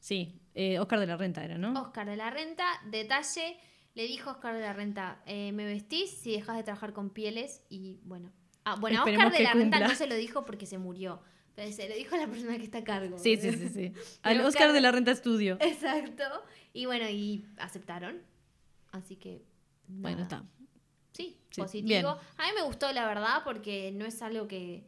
[0.00, 1.78] Sí, eh, Oscar de la Renta era, ¿no?
[1.80, 3.58] Oscar de la Renta, detalle,
[3.94, 7.62] le dijo Oscar de la Renta, eh, me vestís si dejas de trabajar con pieles
[7.68, 8.32] y bueno.
[8.64, 11.20] Ah, bueno, a Oscar de la Renta no se lo dijo porque se murió,
[11.54, 13.18] pero se lo dijo a la persona que está a cargo.
[13.18, 13.92] Sí, sí, sí, sí.
[14.22, 15.56] Al Oscar Oscar de la Renta Estudio.
[15.60, 16.24] Exacto.
[16.72, 18.20] Y bueno, y aceptaron.
[18.92, 19.42] Así que...
[19.88, 20.44] Bueno, está.
[21.12, 21.88] Sí, Sí, positivo.
[21.88, 22.04] bien.
[22.06, 24.86] A mí me gustó, la verdad, porque no es algo que,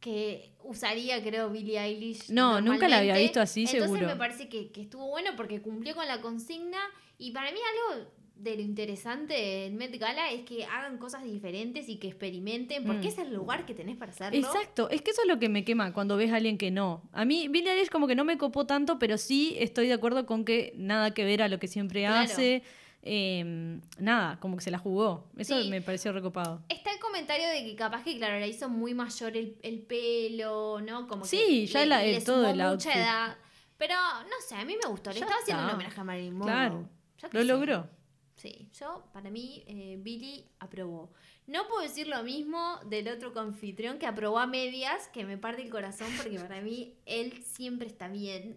[0.00, 2.30] que usaría, creo, Billie Eilish.
[2.30, 4.06] No, nunca la había visto así, Entonces seguro.
[4.06, 6.78] me parece que, que estuvo bueno porque cumplió con la consigna.
[7.18, 7.58] Y para mí
[7.92, 12.84] algo de lo interesante del Met Gala es que hagan cosas diferentes y que experimenten,
[12.84, 13.10] porque Mm.
[13.10, 14.38] es el lugar que tenés para hacerlo.
[14.38, 17.02] Exacto, es que eso es lo que me quema cuando ves a alguien que no.
[17.12, 20.26] A mí Billie Eilish como que no me copó tanto, pero sí estoy de acuerdo
[20.26, 22.24] con que nada que ver a lo que siempre Claro.
[22.24, 22.62] hace.
[23.06, 25.28] Eh, nada, como que se la jugó.
[25.36, 25.68] Eso Sí.
[25.68, 26.62] me pareció recopado.
[26.70, 30.80] Está el comentario de que capaz que, claro, la hizo muy mayor el, el pelo,
[30.80, 31.06] ¿no?
[31.06, 32.92] Como que Sí, ya le- la- le todo el mucha outfit.
[32.96, 33.36] edad.
[33.76, 35.10] Pero, no sé, a mí me gustó.
[35.10, 36.54] Le Ya estaba haciendo un homenaje a Marilyn Monroe.
[36.54, 36.88] Claro,
[37.32, 37.44] Yo lo sé.
[37.52, 37.88] logró.
[38.36, 41.12] Sí, yo, para mí, eh, Billy aprobó.
[41.46, 45.62] No puedo decir lo mismo del otro confitrión que aprobó a medias, que me parte
[45.62, 48.54] el corazón, porque para mí él siempre está bien.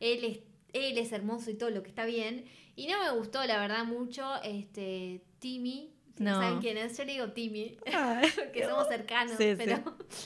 [0.00, 0.38] Él es,
[0.72, 2.44] él es hermoso y todo lo que está bien.
[2.76, 5.92] Y no me gustó, la verdad, mucho este Timmy.
[6.16, 6.32] Si no.
[6.32, 6.40] No.
[6.40, 9.54] saben quién es, yo le digo Timmy, Ay, que somos cercanos, Sí, sí.
[9.56, 9.82] pero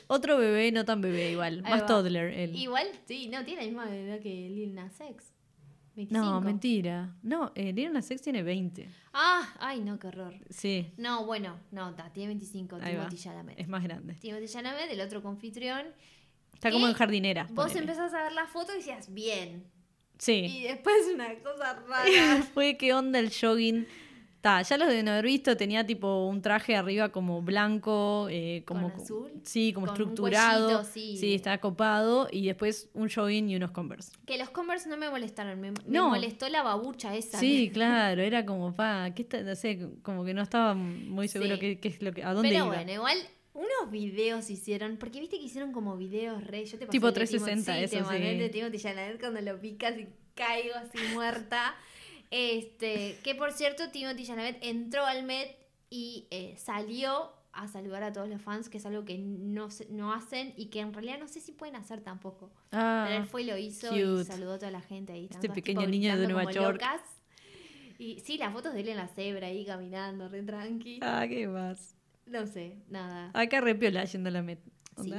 [0.06, 1.60] Otro bebé, no tan bebé igual.
[1.64, 1.86] Ahí Más va.
[1.86, 2.56] toddler él.
[2.56, 5.32] igual, sí, no, tiene la misma edad que Lil Nas X.
[5.94, 6.24] 25.
[6.24, 7.14] No, mentira.
[7.22, 8.88] No, eh, Lil Nas X tiene 20.
[9.12, 10.34] Ah, ay, no, qué horror.
[10.48, 13.08] Sí, No, bueno, no, ta, tiene 25, Ahí va.
[13.08, 13.60] Timothy Chalamet.
[13.60, 14.14] es más grande.
[14.14, 15.86] Timothy Chalamet, el otro confitrión.
[16.54, 17.44] Está como en jardinera.
[17.50, 17.80] Vos ponele.
[17.80, 19.64] empezás a ver la foto y decías, bien.
[20.18, 20.32] Sí.
[20.32, 22.42] Y después una cosa rara.
[22.54, 23.86] Fue qué onda el jogging.
[24.42, 28.90] Ta, ya los deben haber visto, tenía tipo un traje arriba como blanco, eh, como
[28.90, 29.30] ¿Con azul?
[29.44, 30.66] Sí, como Con un estructurado.
[30.82, 31.34] cuellito, sí.
[31.34, 32.26] está copado.
[32.30, 34.10] Y después un jogging y unos Converse.
[34.26, 37.38] que los Converse no me molestaron, me, molestó la babucha esa.
[37.38, 39.40] Sí, claro, era como, pa, ¿qué está?
[39.42, 41.60] No sé, como que no estaba muy seguro Sí.
[41.60, 42.74] qué, qué es lo que, a dónde Pero iba.
[42.74, 43.18] bueno, igual
[43.54, 47.14] unos videos hicieron, porque viste que hicieron como videos re, yo te pasé Tipo el
[47.14, 48.82] de 360, Timothy- sí, eso te mandé sí.
[48.82, 51.76] Chalamet cuando lo picas y caigo así muerta.
[52.32, 55.54] Este, que por cierto, Timothy Chalamet entró al Met
[55.90, 60.14] y eh, salió a saludar a todos los fans, que es algo que no, no
[60.14, 62.50] hacen y que en realidad no sé si pueden hacer tampoco.
[62.72, 65.28] Ah, Pero él fue y lo hizo y saludó a toda la gente ahí.
[65.30, 66.80] Este pequeño niño de Nueva York.
[66.80, 67.02] locas.
[67.98, 71.00] Y sí, las fotos de él en la cebra ahí caminando, re tranqui.
[71.02, 71.94] ah, qué más.
[72.24, 73.30] No sé, nada.
[73.34, 74.60] Acá repiola yendo a la met.
[75.02, 75.12] Sí.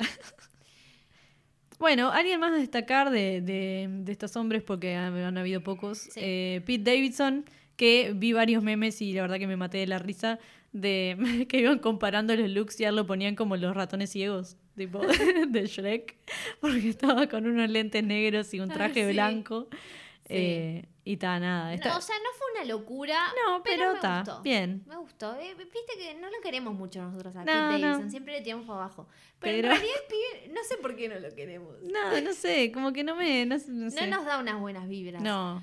[1.84, 5.98] Bueno, alguien más a destacar de, de- de estos hombres, porque han, han habido pocos.
[5.98, 6.12] Sí.
[6.24, 7.44] Eh, Pete Davidson,
[7.76, 10.40] que vi varios memes y la verdad que me maté de la risa,
[10.72, 11.18] de
[11.50, 15.00] que iban comparando los looks y a él lo ponían como los ratones ciegos, tipo
[15.50, 16.16] de Shrek,
[16.62, 19.12] porque estaba con unos lentes negros y un Ah, traje sí.
[19.12, 19.68] blanco.
[19.72, 20.28] Sí.
[20.30, 21.74] Eh, y ta, nada.
[21.74, 23.20] está- No, o sea, no fue una locura.
[23.46, 24.42] No, pero me gustó.
[24.42, 24.84] bien.
[24.88, 25.36] Me gustó.
[25.40, 28.04] Eh, Viste que no lo queremos mucho nosotros a No, Pete Davidson.
[28.06, 28.10] no.
[28.10, 29.08] Siempre le tiramos para abajo.
[29.40, 31.76] Pero, Pero- en realidad pibe, no sé por qué no lo queremos.
[31.84, 33.46] No, no sé, como que no me...
[33.46, 34.08] No, no sé.
[34.08, 35.22] nos da unas buenas vibras.
[35.22, 35.62] No.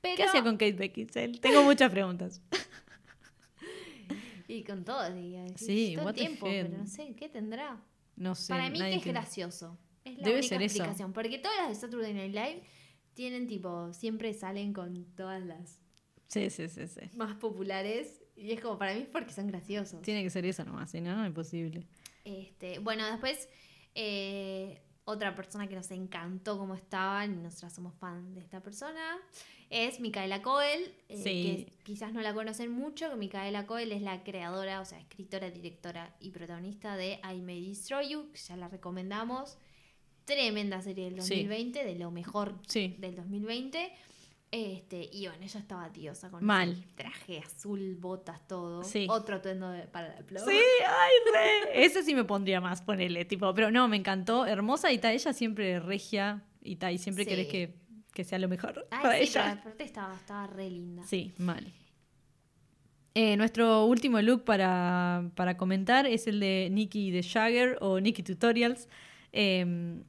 [0.00, 1.38] Pero, ¿Qué hacía con Kate Beckinsale?
[1.38, 2.40] Tengo muchas preguntas.
[4.48, 5.46] Y con todo, diría.
[5.56, 7.80] Sí, todo el tiempo, pero no sé, ¿qué tendrá?
[8.16, 8.52] No sé.
[8.52, 9.78] Para mí que es gracioso.
[10.04, 10.76] Es la Debe única ser eso.
[10.78, 11.12] explicación.
[11.12, 12.62] Porque todas las de Saturday Night Live
[13.14, 15.80] tienen tipo, siempre salen con todas las
[16.28, 17.10] Sí, sí, sí, sí.
[17.16, 18.20] más populares.
[18.36, 20.00] Y es como, para mí es porque son graciosos.
[20.02, 21.86] Tiene que ser eso nomás, si no, imposible.
[22.24, 23.48] Este, bueno, después
[23.94, 29.18] eh, otra persona que nos encantó como estaba, y nosotras somos fan de esta persona,
[29.68, 31.66] es Micaela Coel, eh, Sí.
[31.66, 35.50] que quizás no la conocen mucho, que Micaela Coel es la creadora, o sea, escritora,
[35.50, 39.58] directora y protagonista de I May Destroy You, que ya la recomendamos.
[40.34, 41.34] Tremenda serie del Sí.
[41.44, 42.96] 2020, de lo mejor Sí.
[42.98, 43.92] del 2020.
[44.50, 46.84] Este, y bueno, ella estaba diosa con Mal.
[46.94, 48.82] traje azul, botas, todo.
[48.84, 49.06] Sí.
[49.08, 50.42] Otro atuendo de- para la flor.
[50.46, 50.56] Sí,
[50.86, 51.12] ay,
[51.72, 51.84] re.
[51.84, 55.32] Ese sí me pondría más, ponele, tipo, pero no, me encantó, hermosa y ta, ella
[55.32, 57.30] siempre regia y ta, y siempre Sí.
[57.30, 57.74] querés que,
[58.12, 59.52] que sea lo mejor Ay, para sí, ella.
[59.52, 61.02] aparte estaba, estaba re linda.
[61.06, 61.72] Sí, mal.
[63.14, 68.22] Eh, nuestro último look para, para comentar es el de Nikki de Jagger o Nikki
[68.22, 68.88] Tutorials.
[69.34, 70.02] eh,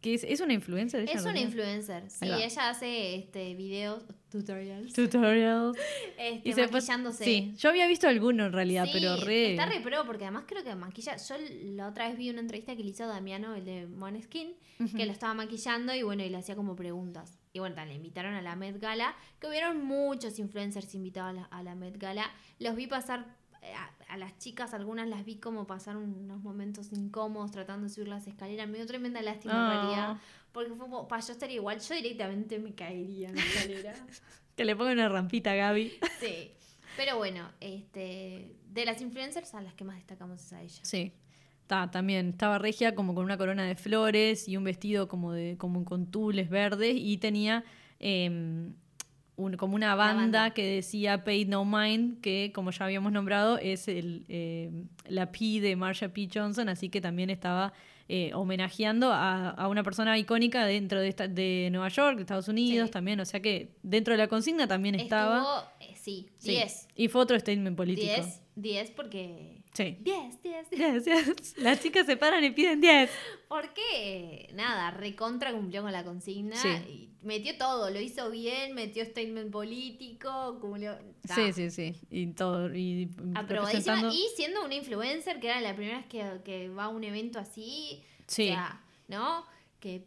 [0.00, 1.02] que es, es una influencer.
[1.02, 1.30] ella, Es ¿no?
[1.30, 2.08] una influencer.
[2.08, 4.92] Sí, ella hace este videos, tutorials.
[4.92, 5.76] Tutorials.
[6.18, 7.24] este, Y se maquillándose.
[7.24, 9.52] Sí, yo había visto alguno en realidad, Sí, pero re.
[9.52, 11.16] Está re pro porque además creo que maquilla.
[11.16, 11.34] Yo
[11.74, 14.54] la otra vez vi una entrevista que le hizo Damiano, el de Moneskin,
[14.96, 17.38] que lo estaba maquillando y bueno, y le hacía como preguntas.
[17.52, 21.44] Y bueno, le invitaron a la Met Gala, que hubieron muchos influencers invitados a la,
[21.46, 22.30] a la Met Gala.
[22.60, 23.36] Los vi pasar.
[24.08, 28.26] A, las chicas, algunas las vi como pasar unos momentos incómodos tratando de subir las
[28.26, 28.68] escaleras.
[28.68, 29.74] Me dio tremenda lástima Ah.
[29.74, 30.16] en realidad.
[30.52, 31.78] Porque fue como, pa, yo estaría igual.
[31.80, 33.94] Yo directamente me caería en la escalera.
[34.56, 35.92] Que le ponga una rampita a Gaby.
[36.20, 36.50] Sí.
[36.96, 40.80] Pero bueno, este de las influencers a las que más destacamos es a ella.
[40.82, 41.12] Sí.
[41.68, 45.56] Ta, también estaba regia como con una corona de flores y un vestido como de
[45.58, 47.62] como con tules verdes y tenía
[48.00, 48.74] em,
[49.38, 50.50] un- como una banda, banda.
[50.54, 55.60] que decía Paid No Mind que como ya habíamos nombrado es el, em, la P
[55.60, 56.28] de Marsha P.
[56.32, 57.72] Johnson así que también estaba
[58.10, 62.48] eh, homenajeando a, a una persona icónica dentro de, esta- de Nueva York, de Estados
[62.48, 62.92] Unidos Sí.
[62.92, 65.38] también, o sea que dentro de la consigna también estaba.
[65.38, 66.50] Estuvo, eh, sí, Sí.
[66.52, 66.88] 10.
[66.96, 68.06] Y fue otro statement político.
[68.06, 69.57] 10, 10 porque...
[69.78, 69.96] Sí.
[70.00, 71.04] 10, 10, 10.
[71.04, 71.58] Yes, yes.
[71.58, 73.08] Las chicas se paran y piden 10.
[73.46, 76.68] Porque, nada, recontra cumplió con la consigna Sí.
[76.68, 80.98] y metió todo, lo hizo bien, metió statement político, cumplió...
[81.26, 81.94] ta, Sí, sí, sí.
[82.10, 82.74] Y todo.
[82.74, 84.12] Y Aprobadísima.
[84.12, 87.38] Y siendo una influencer, que era la primera vez que, que va a un evento
[87.38, 88.50] así, Sí.
[88.50, 89.44] o sea, ¿no?
[89.80, 90.06] Que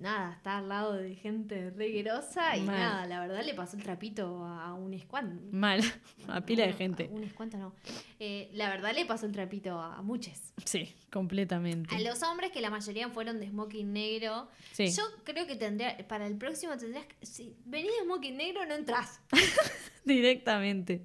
[0.00, 2.76] nada, está al lado de gente re grosa y Mal.
[2.78, 5.42] nada, la verdad le pasó el trapito a un escuanto.
[5.52, 5.80] Mal.
[6.28, 7.08] A pila de gente.
[7.12, 7.74] Un escuanto no.
[8.18, 10.52] Eh, la verdad le pasó el trapito a muchos.
[10.64, 11.94] Sí, completamente.
[11.94, 14.48] A los hombres, que la mayoría fueron de smoking negro.
[14.72, 14.90] Sí.
[14.90, 17.06] Yo creo que tendría, para el próximo tendrías.
[17.22, 19.20] Si venís de smoking negro, no entras.
[20.04, 21.02] Directamente.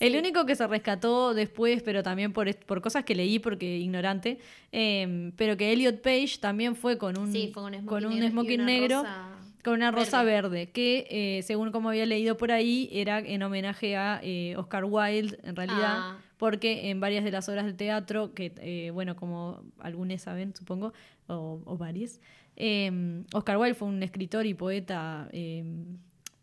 [0.00, 4.38] El único que se rescató después, pero también por, por cosas que leí porque ignorante,
[4.72, 8.30] eh, pero que Elliot Page también fue con un, Sí, fue smoking con un negro
[8.30, 8.96] smoking negro.
[9.02, 9.28] rosa
[9.64, 10.48] Con una rosa verde.
[10.48, 14.84] verde, que eh, según como había leído por ahí, era en homenaje a eh, Oscar
[14.84, 16.18] Wilde, en realidad, Ah.
[16.38, 20.92] porque en varias de las obras de teatro, que eh, bueno, como algunos saben, supongo,
[21.26, 22.20] o, o varias,
[22.54, 25.64] eh, Oscar Wilde fue un escritor y poeta eh,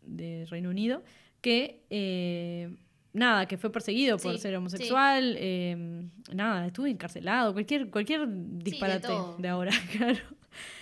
[0.02, 1.02] de Reino Unido
[1.44, 2.74] que, eh,
[3.12, 4.56] nada, que fue perseguido por Sí, ser sí.
[4.56, 10.20] homosexual, eh, nada, estuvo encarcelado, cualquier, cualquier disparate de ahora, claro.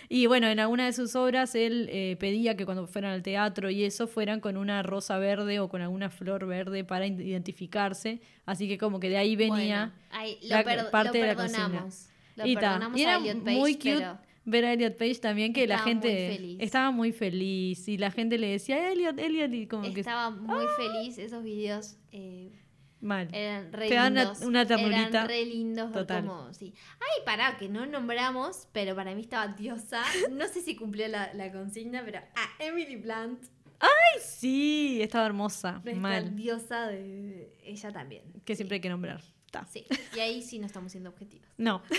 [0.08, 3.70] Y bueno, en alguna de sus obras él eh, pedía que cuando fueran al teatro
[3.70, 8.20] y eso fueran con una rosa verde o con alguna flor verde para identificarse.
[8.44, 11.88] Así que como que de ahí venía Bueno, ahí lo, la parte lo de la.
[12.36, 15.76] Lo y, ta, era Page, muy cute pero ver a Elliot Page también que la
[15.76, 16.56] Estaba muy gente feliz.
[16.60, 20.66] estaba muy feliz y la gente le decía Elliot, Elliot y como que estaba muy
[20.76, 21.18] feliz.
[21.18, 22.50] Esos videos eh,
[23.00, 23.28] mal.
[23.32, 24.40] eran re Te dan una- lindos.
[24.42, 25.08] una ternurita.
[25.08, 25.92] Eran re lindos.
[25.92, 26.26] Total.
[26.26, 26.74] cómo- sí.
[27.00, 30.02] Ay, pará, que no nombramos, pero para mí estaba diosa.
[30.32, 33.44] No sé si cumplió la, la consigna, pero a Emily Blunt.
[33.80, 38.22] Ay, sí, estaba hermosa, Nuestra mal, diosa de ella también.
[38.44, 39.20] que siempre hay que nombrar.
[39.50, 39.66] Ta.
[39.66, 39.84] Sí,
[40.16, 41.48] y ahí sí no estamos siendo objetivos.
[41.58, 41.82] No.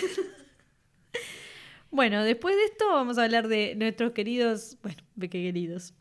[1.94, 5.94] bueno, después de esto vamos a hablar de nuestros queridos, bueno, de qué queridos.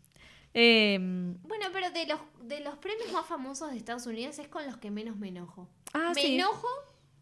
[0.53, 4.65] Em, Bueno, pero de los, de los premios más famosos de Estados Unidos es con
[4.65, 5.69] los que menos me enojo.
[5.93, 6.67] ah, me sí, enojo,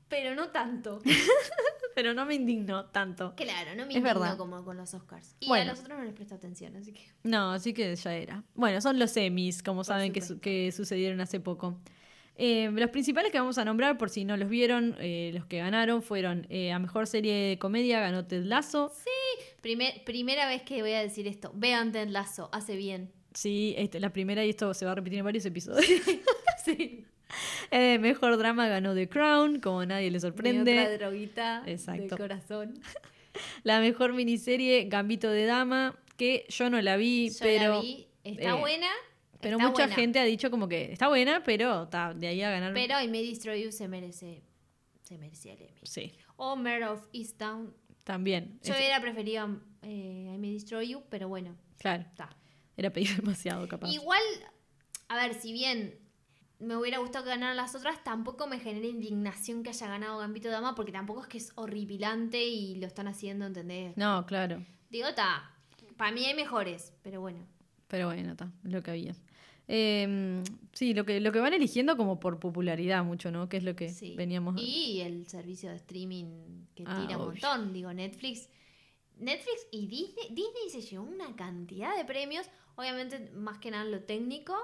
[0.09, 1.01] pero no tanto.
[1.95, 3.34] pero no me indigno tanto.
[3.36, 4.38] Claro, no me Es indigno verdad.
[4.38, 5.36] como con los Oscars.
[5.39, 5.72] Y Bueno.
[5.72, 7.05] a los otros no les presto atención, así que.
[7.24, 8.43] No, así que ya era.
[8.55, 11.78] Bueno, son los semis, como Por saben que, su- que sucedieron hace poco.
[12.43, 15.59] Eh, los principales que vamos a nombrar, por si no los vieron, eh, los que
[15.59, 18.91] ganaron fueron eh, a Mejor Serie de Comedia ganó Ted Lasso.
[19.61, 21.51] Primer, primera vez que voy a decir esto.
[21.53, 23.11] Vean Ted Lasso, hace bien.
[23.35, 25.85] Sí, este, la primera y esto se va a repetir en varios episodios.
[26.65, 27.05] Sí.
[27.71, 30.97] Eh, mejor Drama ganó The Crown, como nadie le Mi otra sorprende.
[30.97, 32.03] droguita Exacto.
[32.03, 32.73] de corazón.
[33.63, 37.75] La mejor miniserie Gambito de Dama, que yo no la vi, Yo pero...
[37.75, 38.89] la vi, está eh, buena.
[39.41, 39.95] Pero está mucha buena.
[39.95, 42.73] gente ha dicho como que está buena, pero ta, de ahí a ganar...
[42.73, 44.43] Pero I May Destroy You se merece.
[45.03, 45.79] Se merecía el Emmy.
[45.83, 47.73] Sí, O Mare of Easttown.
[48.03, 48.59] También.
[48.63, 52.29] Yo Es- hubiera preferido eh, I May Destroy You, pero bueno, Claro, está.
[52.77, 53.89] era pedir demasiado capaz.
[53.91, 54.21] Igual,
[55.09, 55.99] a ver, si bien
[56.59, 60.47] me hubiera gustado que ganaran las otras, tampoco me genera indignación que haya ganado Gambito
[60.47, 63.97] de Dama, porque tampoco es que es horripilante y lo están haciendo, ¿entendés?
[63.97, 64.63] No, claro.
[64.89, 65.51] Digo, está.
[65.97, 67.45] Para mí hay mejores, pero bueno.
[67.87, 69.13] Pero bueno, está, es lo que había.
[69.74, 70.43] Eh,
[70.74, 73.47] sí, lo que, lo que van eligiendo como por popularidad mucho, ¿no?
[73.47, 74.15] Que es lo que Sí.
[74.17, 74.55] veníamos...
[74.61, 76.26] Y el servicio de streaming
[76.76, 77.72] que Ah, tira un montón.
[77.72, 78.49] Digo, Netflix.
[79.17, 80.28] Netflix y Disney.
[80.30, 82.47] Disney se llevó una cantidad de premios.
[82.76, 84.55] Obviamente, más que nada en lo técnico.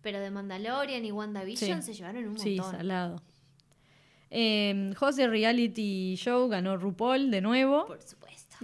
[0.00, 1.92] Pero de Mandalorian y WandaVision Sí.
[1.92, 2.70] se llevaron un Sí, montón.
[2.78, 3.22] salado.
[4.30, 7.86] Eh, host de Reality Show ganó RuPaul de nuevo.
[7.86, 8.56] Por supuesto.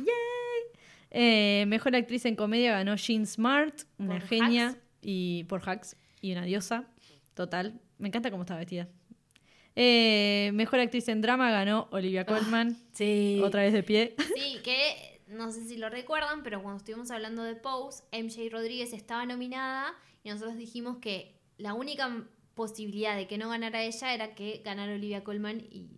[1.11, 4.79] Eh, mejor actriz en comedia ganó Jean Smart, una Por genia, Hacks.
[5.11, 6.85] Y por Hacks, y una diosa.
[7.33, 7.81] Total.
[7.97, 8.89] Me encanta cómo está vestida.
[9.75, 13.41] Eh, mejor actriz en drama ganó Olivia Colman, Sí.
[13.43, 14.15] otra vez de pie.
[14.37, 18.93] Sí, que no sé si lo recuerdan, pero cuando estuvimos hablando de Pose, MJ Rodríguez
[18.93, 19.95] estaba nominada
[20.25, 24.93] y nosotros dijimos que la única posibilidad de que no ganara ella era que ganara
[24.95, 25.89] Olivia Colman y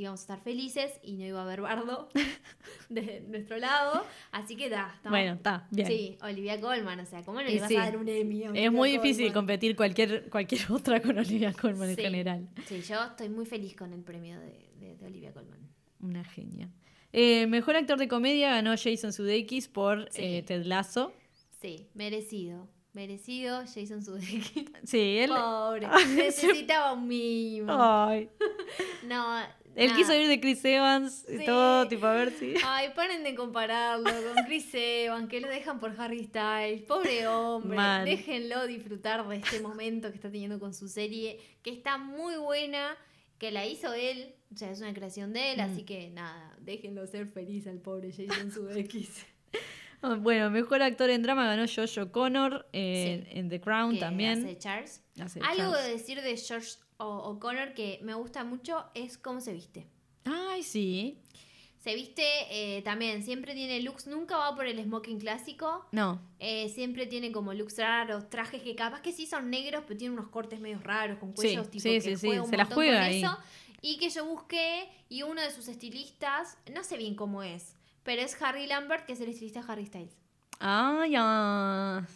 [0.00, 2.08] íbamos a estar felices y no iba a haber bardo
[2.88, 4.04] de nuestro lado.
[4.32, 5.86] Así que da, Bueno, está, bien.
[5.88, 7.76] Sí, Olivia Colman, o sea, ¿cómo no le vas sí.
[7.76, 8.44] a dar un Emmy?
[8.54, 12.48] Es muy difícil competir cualquier, cualquier otra con Olivia Colman en general.
[12.66, 15.60] Sí, yo estoy muy feliz con el premio de, de- de Olivia Colman.
[16.00, 16.68] Una genia.
[17.12, 20.22] Eh, mejor actor de comedia ganó Jason Sudeikis por Sí.
[20.22, 21.12] eh, Ted Lasso.
[21.60, 22.68] Sí, merecido.
[22.92, 24.64] Merecido, Jason Sudeikis.
[24.84, 25.30] Sí, él.
[25.30, 27.66] Pobre, Ay, necesitaba un mimo.
[27.70, 28.28] Ay.
[29.06, 29.40] No,
[29.80, 29.98] Él nada.
[29.98, 31.44] quiso ir de Chris Evans y Sí.
[31.46, 32.54] todo, tipo, a ver si.
[32.64, 36.82] Ay, paren de compararlo con Chris Evans, que lo dejan por Harry Styles.
[36.82, 37.76] Pobre hombre.
[38.04, 42.96] Déjenlo disfrutar de este momento que está teniendo con su serie, que está muy buena,
[43.38, 44.34] que la hizo él.
[44.52, 45.60] O sea, es una creación de él, Mm.
[45.72, 49.24] así que nada, déjenlo ser feliz al pobre Jason Sudeikis.
[50.02, 54.44] Ah, Bueno, mejor actor en drama ganó Josh Connor en, en The Crown que también.
[54.46, 55.02] hace Charles.
[55.20, 55.84] Hace Algo Charles.
[55.84, 56.70] de decir de George
[57.00, 59.86] O- O'Connor que me gusta mucho es cómo se viste.
[60.24, 61.18] Ay, sí.
[61.78, 65.86] Se viste eh, también, siempre tiene looks, nunca va por el smoking clásico.
[65.92, 66.20] No.
[66.38, 70.18] eh, siempre tiene como looks raros, trajes que capaz que sí son negros, pero tienen
[70.18, 72.56] unos cortes medios raros, con Sí, cuellos tipo sí, que sí, sí, juega un se
[72.58, 73.22] la juega con ahí.
[73.24, 73.38] eso.
[73.80, 78.20] Y que yo busqué, y uno de sus estilistas, no sé bien cómo es, pero
[78.20, 80.14] es Harry Lambert, que es el estilista de Harry Styles.
[80.60, 82.06] Ah, ya.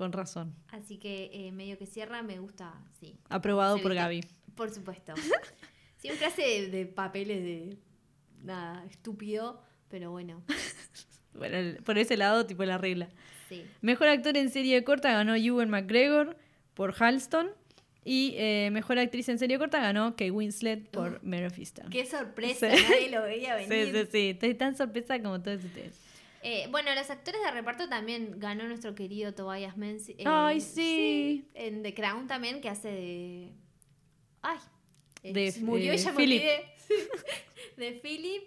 [0.00, 0.54] Con razón.
[0.68, 3.18] Así que eh, medio que cierra, me gusta, sí.
[3.28, 3.92] Aprobado por.
[3.92, 4.24] Gaby.
[4.54, 5.12] Por supuesto.
[5.98, 7.76] Siempre hace de, de papeles de
[8.42, 10.42] nada, estúpido, pero bueno,
[11.34, 13.10] Bueno, el- por ese lado, tipo la regla.
[13.50, 13.62] sí.
[13.82, 16.38] Mejor actor en serie corta ganó Ewan McGregor
[16.72, 17.50] por Halston.
[18.02, 21.90] Y eh, mejor actriz en serie corta ganó Kate Winslet por Mare of Easttown.
[21.90, 22.82] Qué sorpresa, Sí.
[22.88, 23.94] nadie lo veía Sí, venir.
[24.06, 24.28] sí, sí.
[24.30, 25.99] Estoy tan sorpresa como todos ustedes.
[26.42, 30.18] Eh, bueno, los actores de reparto también ganó nuestro querido Tobias Menzies.
[30.18, 31.48] eh, Ay, sí.
[31.54, 33.52] En The Crown también, que hace de.
[34.42, 34.58] Ay.
[35.22, 36.42] eh, De- murió, de ya me Philip.
[37.76, 38.42] de Philip.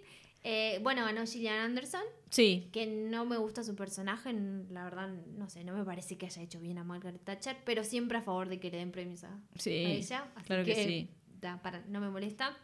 [0.82, 2.68] Bueno, ganó Gillian Anderson, Sí.
[2.74, 4.34] que no me gusta su personaje,
[4.72, 7.84] la verdad, no sé, no me parece que haya hecho bien a Margaret Thatcher, pero
[7.86, 9.72] siempre a favor de que le den premios a, a Sí.
[9.72, 10.28] ella.
[10.36, 11.10] Así claro que sí.
[11.40, 12.58] da, para, no me molesta.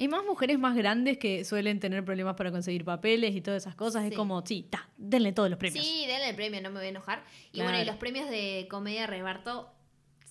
[0.00, 3.74] Y más mujeres más grandes que suelen tener problemas para conseguir papeles y todas esas
[3.74, 4.04] cosas.
[4.10, 5.84] Es como, sí, ta, denle todos los premios.
[5.84, 7.22] Sí, denle el premio, no me voy a enojar.
[7.52, 7.70] Y Claro.
[7.70, 9.70] bueno, y los premios de comedia de reparto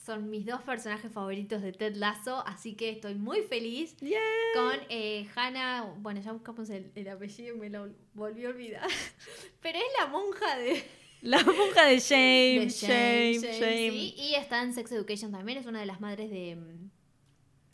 [0.05, 4.19] son mis dos personajes favoritos de Ted Lasso, así que estoy muy feliz Yeah.
[4.55, 5.93] con eh, Hannah.
[5.99, 8.87] Bueno, ya buscamos el, el apellido y me lo volví a olvidar.
[9.61, 10.83] Pero es la monja de,
[11.21, 13.91] La monja de Shame, de Shame, Shame, Shame.
[13.91, 16.57] sí, y está en Sex Education también, es una de las madres de.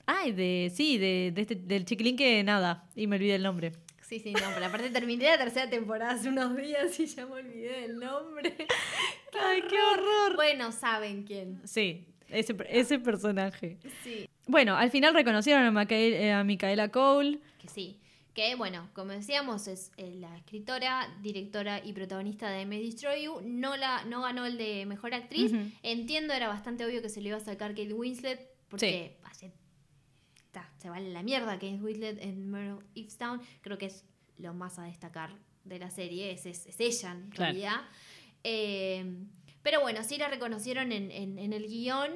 [0.08, 2.88] Ay, de, sí, de, de este, del chiquilín que nada.
[2.95, 3.72] Y me olvidé el nombre.
[4.01, 7.34] Sí, sí, no, pero aparte terminé la tercera temporada hace unos días y ya me
[7.34, 8.56] olvidé del nombre.
[9.41, 10.36] Ay, qué horror.
[10.36, 11.60] Bueno, saben quién.
[11.66, 13.78] Sí, ese, ese personaje.
[14.03, 14.30] Sí.
[14.47, 17.39] Bueno, al final reconocieron a, eh, a Micaela Cole.
[17.60, 17.99] Que sí.
[18.36, 23.41] Que bueno, como decíamos, es eh, la escritora, directora y protagonista de Me Destroy You.
[23.43, 25.51] No, la, no ganó el de mejor actriz.
[25.82, 28.39] Entiendo, era bastante obvio que se le iba a sacar Kate Winslet.
[28.70, 29.51] Porque hace-
[30.78, 33.41] se vale la mierda Kate Winslet en Mare of Easttown.
[33.62, 34.06] Creo que es
[34.38, 36.32] lo más a destacar de la serie.
[36.32, 37.51] Es, es, es ella, en Claro.
[37.53, 37.82] realidad.
[38.43, 39.26] Eh,
[39.64, 42.12] pero bueno, sí la reconocieron en, en- en el guion.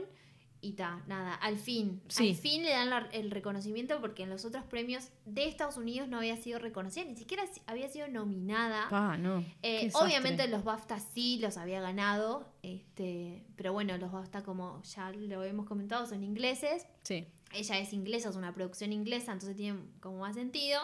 [0.61, 2.01] Y ta, nada, al fin.
[2.09, 2.31] Sí.
[2.31, 6.09] Al fin le dan la- el reconocimiento porque en los otros premios de Estados Unidos
[6.09, 8.87] no había sido reconocida, ni siquiera si- había sido nominada.
[8.91, 9.45] Ah, no.
[9.63, 15.11] Eh, obviamente los BAFTA sí los había ganado, este, pero bueno, los BAFTA como ya
[15.11, 16.85] lo hemos comentado son ingleses.
[17.03, 17.25] Sí.
[17.53, 20.81] Ella es inglesa, es una producción inglesa, entonces tiene como más sentido.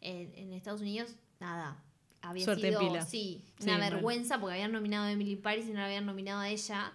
[0.00, 1.82] En, en Estados Unidos nada,
[2.22, 3.02] había Suerte en sido, pila.
[3.02, 6.48] sí, una vergüenza porque habían nominado a Emily Paris y no la habían nominado a
[6.48, 6.92] ella.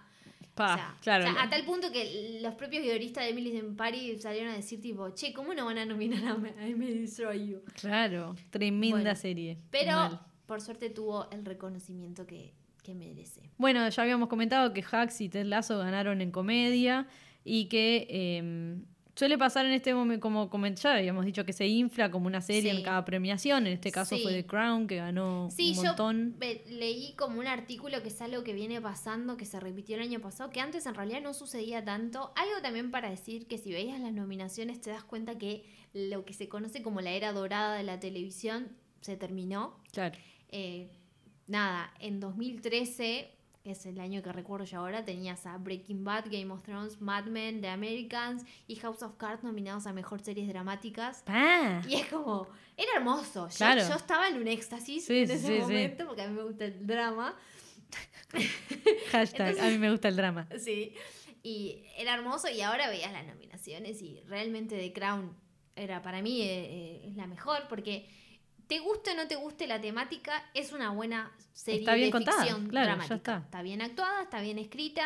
[0.54, 1.24] Pa, o sea, claro.
[1.24, 4.56] o sea, a tal punto que los propios guionistas de Emily in Paris salieron a
[4.56, 6.22] decir tipo, che, ¿cómo no van a nominar
[6.58, 7.62] a, Emily Destroy You?
[7.80, 9.58] Claro, tremenda Bueno, serie.
[9.70, 10.20] Pero Mal.
[10.44, 12.52] por suerte tuvo el reconocimiento que,
[12.82, 13.40] que merece.
[13.56, 17.06] Bueno, ya habíamos comentado que Hacks y Ted Lasso ganaron en comedia
[17.44, 18.76] y que eh,
[19.22, 22.40] suele pasar en este momento, como comen- ya habíamos dicho, que se infla como una
[22.40, 22.76] serie Sí.
[22.78, 23.68] en cada premiación.
[23.68, 24.22] En este caso Sí.
[24.24, 26.34] fue The Crown, que ganó Sí, un yo montón.
[26.40, 30.02] ve- leí como un artículo que es algo que viene pasando, que se repitió el
[30.02, 32.32] año pasado, que antes en realidad no sucedía tanto.
[32.34, 35.64] Algo también para decir que si veías las nominaciones te das cuenta que
[35.94, 39.76] lo que se conoce como la era dorada de la televisión se terminó.
[39.92, 40.18] Claro.
[40.48, 40.88] Eh,
[41.46, 46.24] nada, en 2013, que es el año que recuerdo yo ahora, tenías a Breaking Bad,
[46.30, 50.48] Game of Thrones, Mad Men, The Americans y House of Cards nominados a Mejor Series
[50.48, 51.22] Dramáticas.
[51.26, 53.48] Ah, Y es como, era hermoso.
[53.48, 53.82] Yo, Claro.
[53.88, 55.60] yo estaba en un éxtasis Sí, en ese sí, sí.
[55.60, 57.36] momento porque a mí me gusta el drama.
[59.12, 60.48] hashtag, Entonces- a mí me gusta el drama.
[60.58, 60.94] Sí.
[61.42, 65.36] Y era hermoso y ahora veías las nominaciones y realmente The Crown
[65.74, 68.08] era para mí eh, eh, la mejor porque
[68.72, 72.12] te guste o no te guste la temática, es una buena serie Está bien de
[72.12, 73.36] contada, ficción claro, ya dramática.
[73.44, 73.60] está.
[73.60, 75.04] bien actuada, está bien escrita.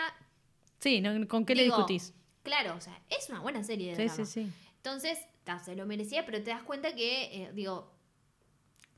[0.79, 1.27] Sí, ¿no?
[1.27, 2.15] ¿con qué le discutís?
[2.45, 4.25] Claro, o sea, es una buena serie de Sí, drama.
[4.25, 4.53] sí, sí.
[4.77, 7.91] Entonces, ta, se lo merecía, pero te das cuenta que, eh, digo,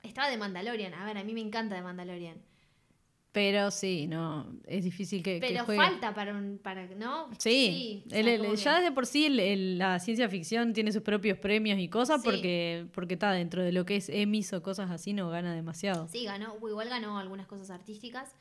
[0.03, 0.93] estaba de Mandalorian.
[0.93, 2.37] A ver, a mí me encanta de Mandalorian.
[3.31, 5.81] Pero sí, no, es difícil que, que Pero juegue.
[5.81, 7.29] falta para un, para, ¿no?
[7.39, 11.89] Sí, el- ya desde por sí el- la ciencia ficción tiene sus propios premios y
[11.89, 12.29] cosas Sí.
[12.29, 16.09] porque porque está dentro de lo que es Emmys o cosas así no gana demasiado.
[16.09, 18.35] Sí, ganó, igual ganó algunas cosas artísticas.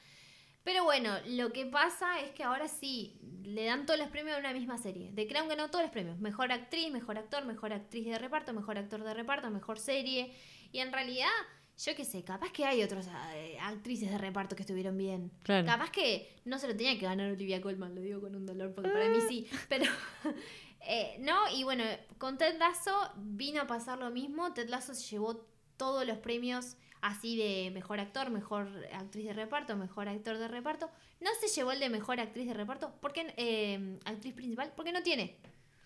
[0.63, 4.39] Pero bueno, lo que pasa es que ahora sí, le dan todos los premios a
[4.39, 5.11] una misma serie.
[5.15, 6.17] The Crown ganó todos los premios.
[6.19, 10.33] Mejor actriz, mejor actor, mejor actriz de reparto, mejor actor de reparto, mejor serie.
[10.73, 11.29] Y en realidad,
[11.77, 15.31] yo qué sé, capaz que hay otras eh, actrices de reparto que estuvieron bien.
[15.43, 15.65] Claro.
[15.65, 18.73] Capaz que no se lo tenía que ganar Olivia Colman, lo digo con un dolor,
[18.73, 19.47] porque para mí sí.
[19.69, 19.85] Pero,
[20.87, 21.83] eh, no, y bueno,
[22.17, 24.53] con Ted Lasso vino a pasar lo mismo.
[24.53, 25.45] Ted Lasso se llevó
[25.77, 30.89] todos los premios así de mejor actor, mejor actriz de reparto, mejor actor de reparto.
[31.19, 35.03] No se llevó el de mejor actriz de reparto, porque eh, actriz principal, porque no
[35.03, 35.37] tiene.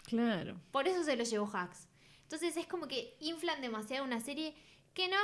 [0.03, 0.59] Claro.
[0.71, 1.89] Por eso se lo llevó Hacks.
[2.23, 4.55] Entonces es como que inflan demasiado una serie
[4.93, 5.17] que no,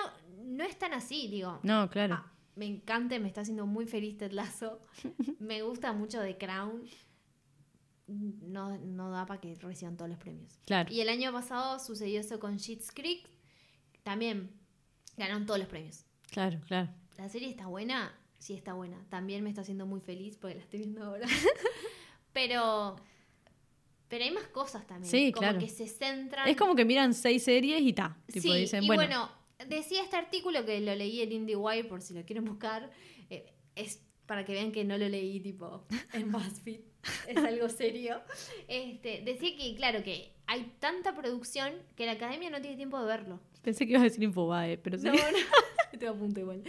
[0.43, 1.59] no es tan así, digo.
[1.63, 2.15] No, claro.
[2.15, 4.81] Ah, me encanta, me está haciendo muy feliz Ted Lasso.
[5.39, 6.83] me gusta mucho The Crown.
[8.07, 10.59] No, no da para que reciban todos los premios.
[10.65, 10.91] Claro.
[10.91, 13.27] Y el año pasado sucedió eso con Schitt's Creek.
[14.03, 14.49] También
[15.17, 16.05] ganaron todos los premios.
[16.31, 16.89] Claro, claro.
[17.17, 18.97] La serie está buena, sí está buena.
[19.09, 21.27] También me está haciendo muy feliz porque la estoy viendo ahora.
[22.31, 22.95] pero
[24.07, 25.09] pero hay más cosas también.
[25.09, 25.59] Sí, como claro.
[25.59, 26.47] que se centran.
[26.47, 28.17] Es como que miran seis series y ta.
[28.27, 29.31] Tipo, sí, dicen, y bueno, bueno,
[29.65, 32.91] decía este artículo que lo leí en IndieWire por si lo quieren buscar.
[33.29, 36.81] eh, es para que vean que no lo leí tipo en BuzzFeed.
[37.29, 38.21] es algo serio.
[38.67, 43.05] Este, decía que, claro, que hay tanta producción que la academia no tiene tiempo de
[43.05, 43.39] verlo.
[43.63, 45.07] pensé que ibas a decir Infobae, pero sí.
[45.07, 45.19] No, no.
[45.93, 46.63] Estoy a punto igual.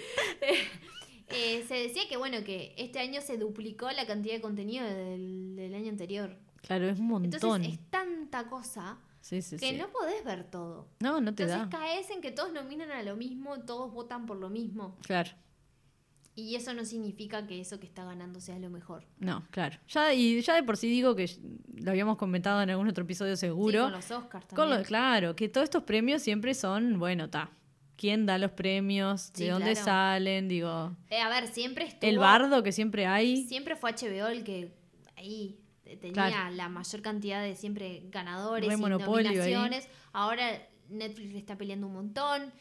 [1.30, 5.56] Eh, se decía que, bueno, que este año se duplicó la cantidad de contenido del,
[5.56, 6.36] del año anterior.
[6.62, 7.34] Claro, es un montón.
[7.34, 9.76] Entonces es tanta cosa sí, sí, que sí.
[9.76, 10.88] no podés ver todo.
[11.00, 11.78] No, no te Entonces da.
[11.78, 14.96] caes en que todos nominan a lo mismo, todos votan por lo mismo.
[15.02, 15.30] Claro.
[16.34, 19.04] Y eso no significa que eso que está ganando sea lo mejor.
[19.18, 19.76] No, claro.
[19.88, 21.28] Ya, y ya de por sí digo que
[21.74, 23.82] lo habíamos comentado en algún otro episodio Sí, seguro.
[23.84, 24.78] con los Oscars Con también.
[24.78, 27.50] lo- claro, que todos estos premios siempre son, bueno, ta.
[27.96, 29.32] ¿Quién da los premios?
[29.32, 29.84] ¿De Sí, dónde claro.
[29.84, 30.46] salen?
[30.46, 32.08] Digo, Eh, a ver, siempre estuvo...
[32.08, 33.44] el bardo que siempre hay.
[33.48, 34.72] Siempre fue HBO el que
[35.16, 35.58] ahí
[35.96, 36.54] tenía Claro.
[36.54, 39.88] la mayor cantidad de siempre ganadores Re y nominaciones.
[40.12, 42.52] Ahora Netflix le está peleando un montón.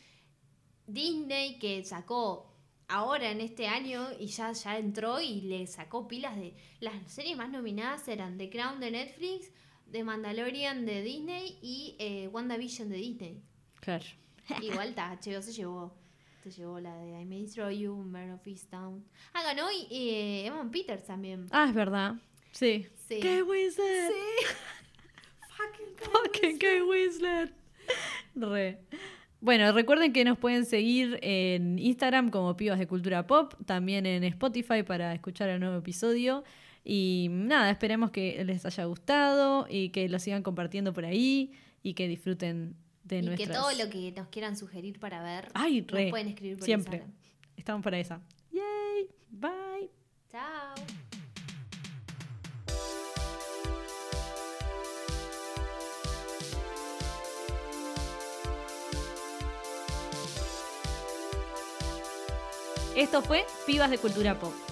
[0.86, 2.56] Disney que sacó
[2.88, 6.56] ahora en este año y ya, ya entró y le sacó pilas de...
[6.80, 9.52] Las series más nominadas eran The Crown de Netflix,
[9.92, 13.44] The Mandalorian de Disney y eh, WandaVision de Disney.
[13.82, 14.06] Claro.
[14.62, 15.94] Igual ta, HBO se llevó.
[16.44, 19.04] Se llevó la de I May Destroy You, Mare of Easttown.
[19.34, 21.48] Ah, ganó y, eh, Evan Peters también.
[21.52, 22.16] Ah, es verdad.
[22.52, 22.88] Sí.
[23.08, 23.20] Sí.
[23.22, 24.12] ¡Qué Winslet!
[25.58, 27.54] Fucking Fucking Kate Winslet.
[28.36, 28.80] Re.
[29.40, 34.24] Bueno, recuerden que nos pueden seguir en Instagram como Pibas de Cultura Pop, también en
[34.24, 36.44] Spotify para escuchar el nuevo episodio.
[36.84, 41.52] Y nada, esperemos que les haya gustado y que lo sigan compartiendo por ahí
[41.84, 43.50] y que disfruten de Y nuestras...
[43.50, 46.98] que todo lo que nos quieran sugerir para ver, Ay, nos pueden escribir por Siempre.
[46.98, 47.18] Instagram.
[47.58, 48.22] Estamos para esa.
[48.52, 49.08] Yay.
[49.30, 49.90] Bye.
[50.30, 51.07] Chao.
[62.98, 64.67] Esto fue Pibas de Cultura Pop.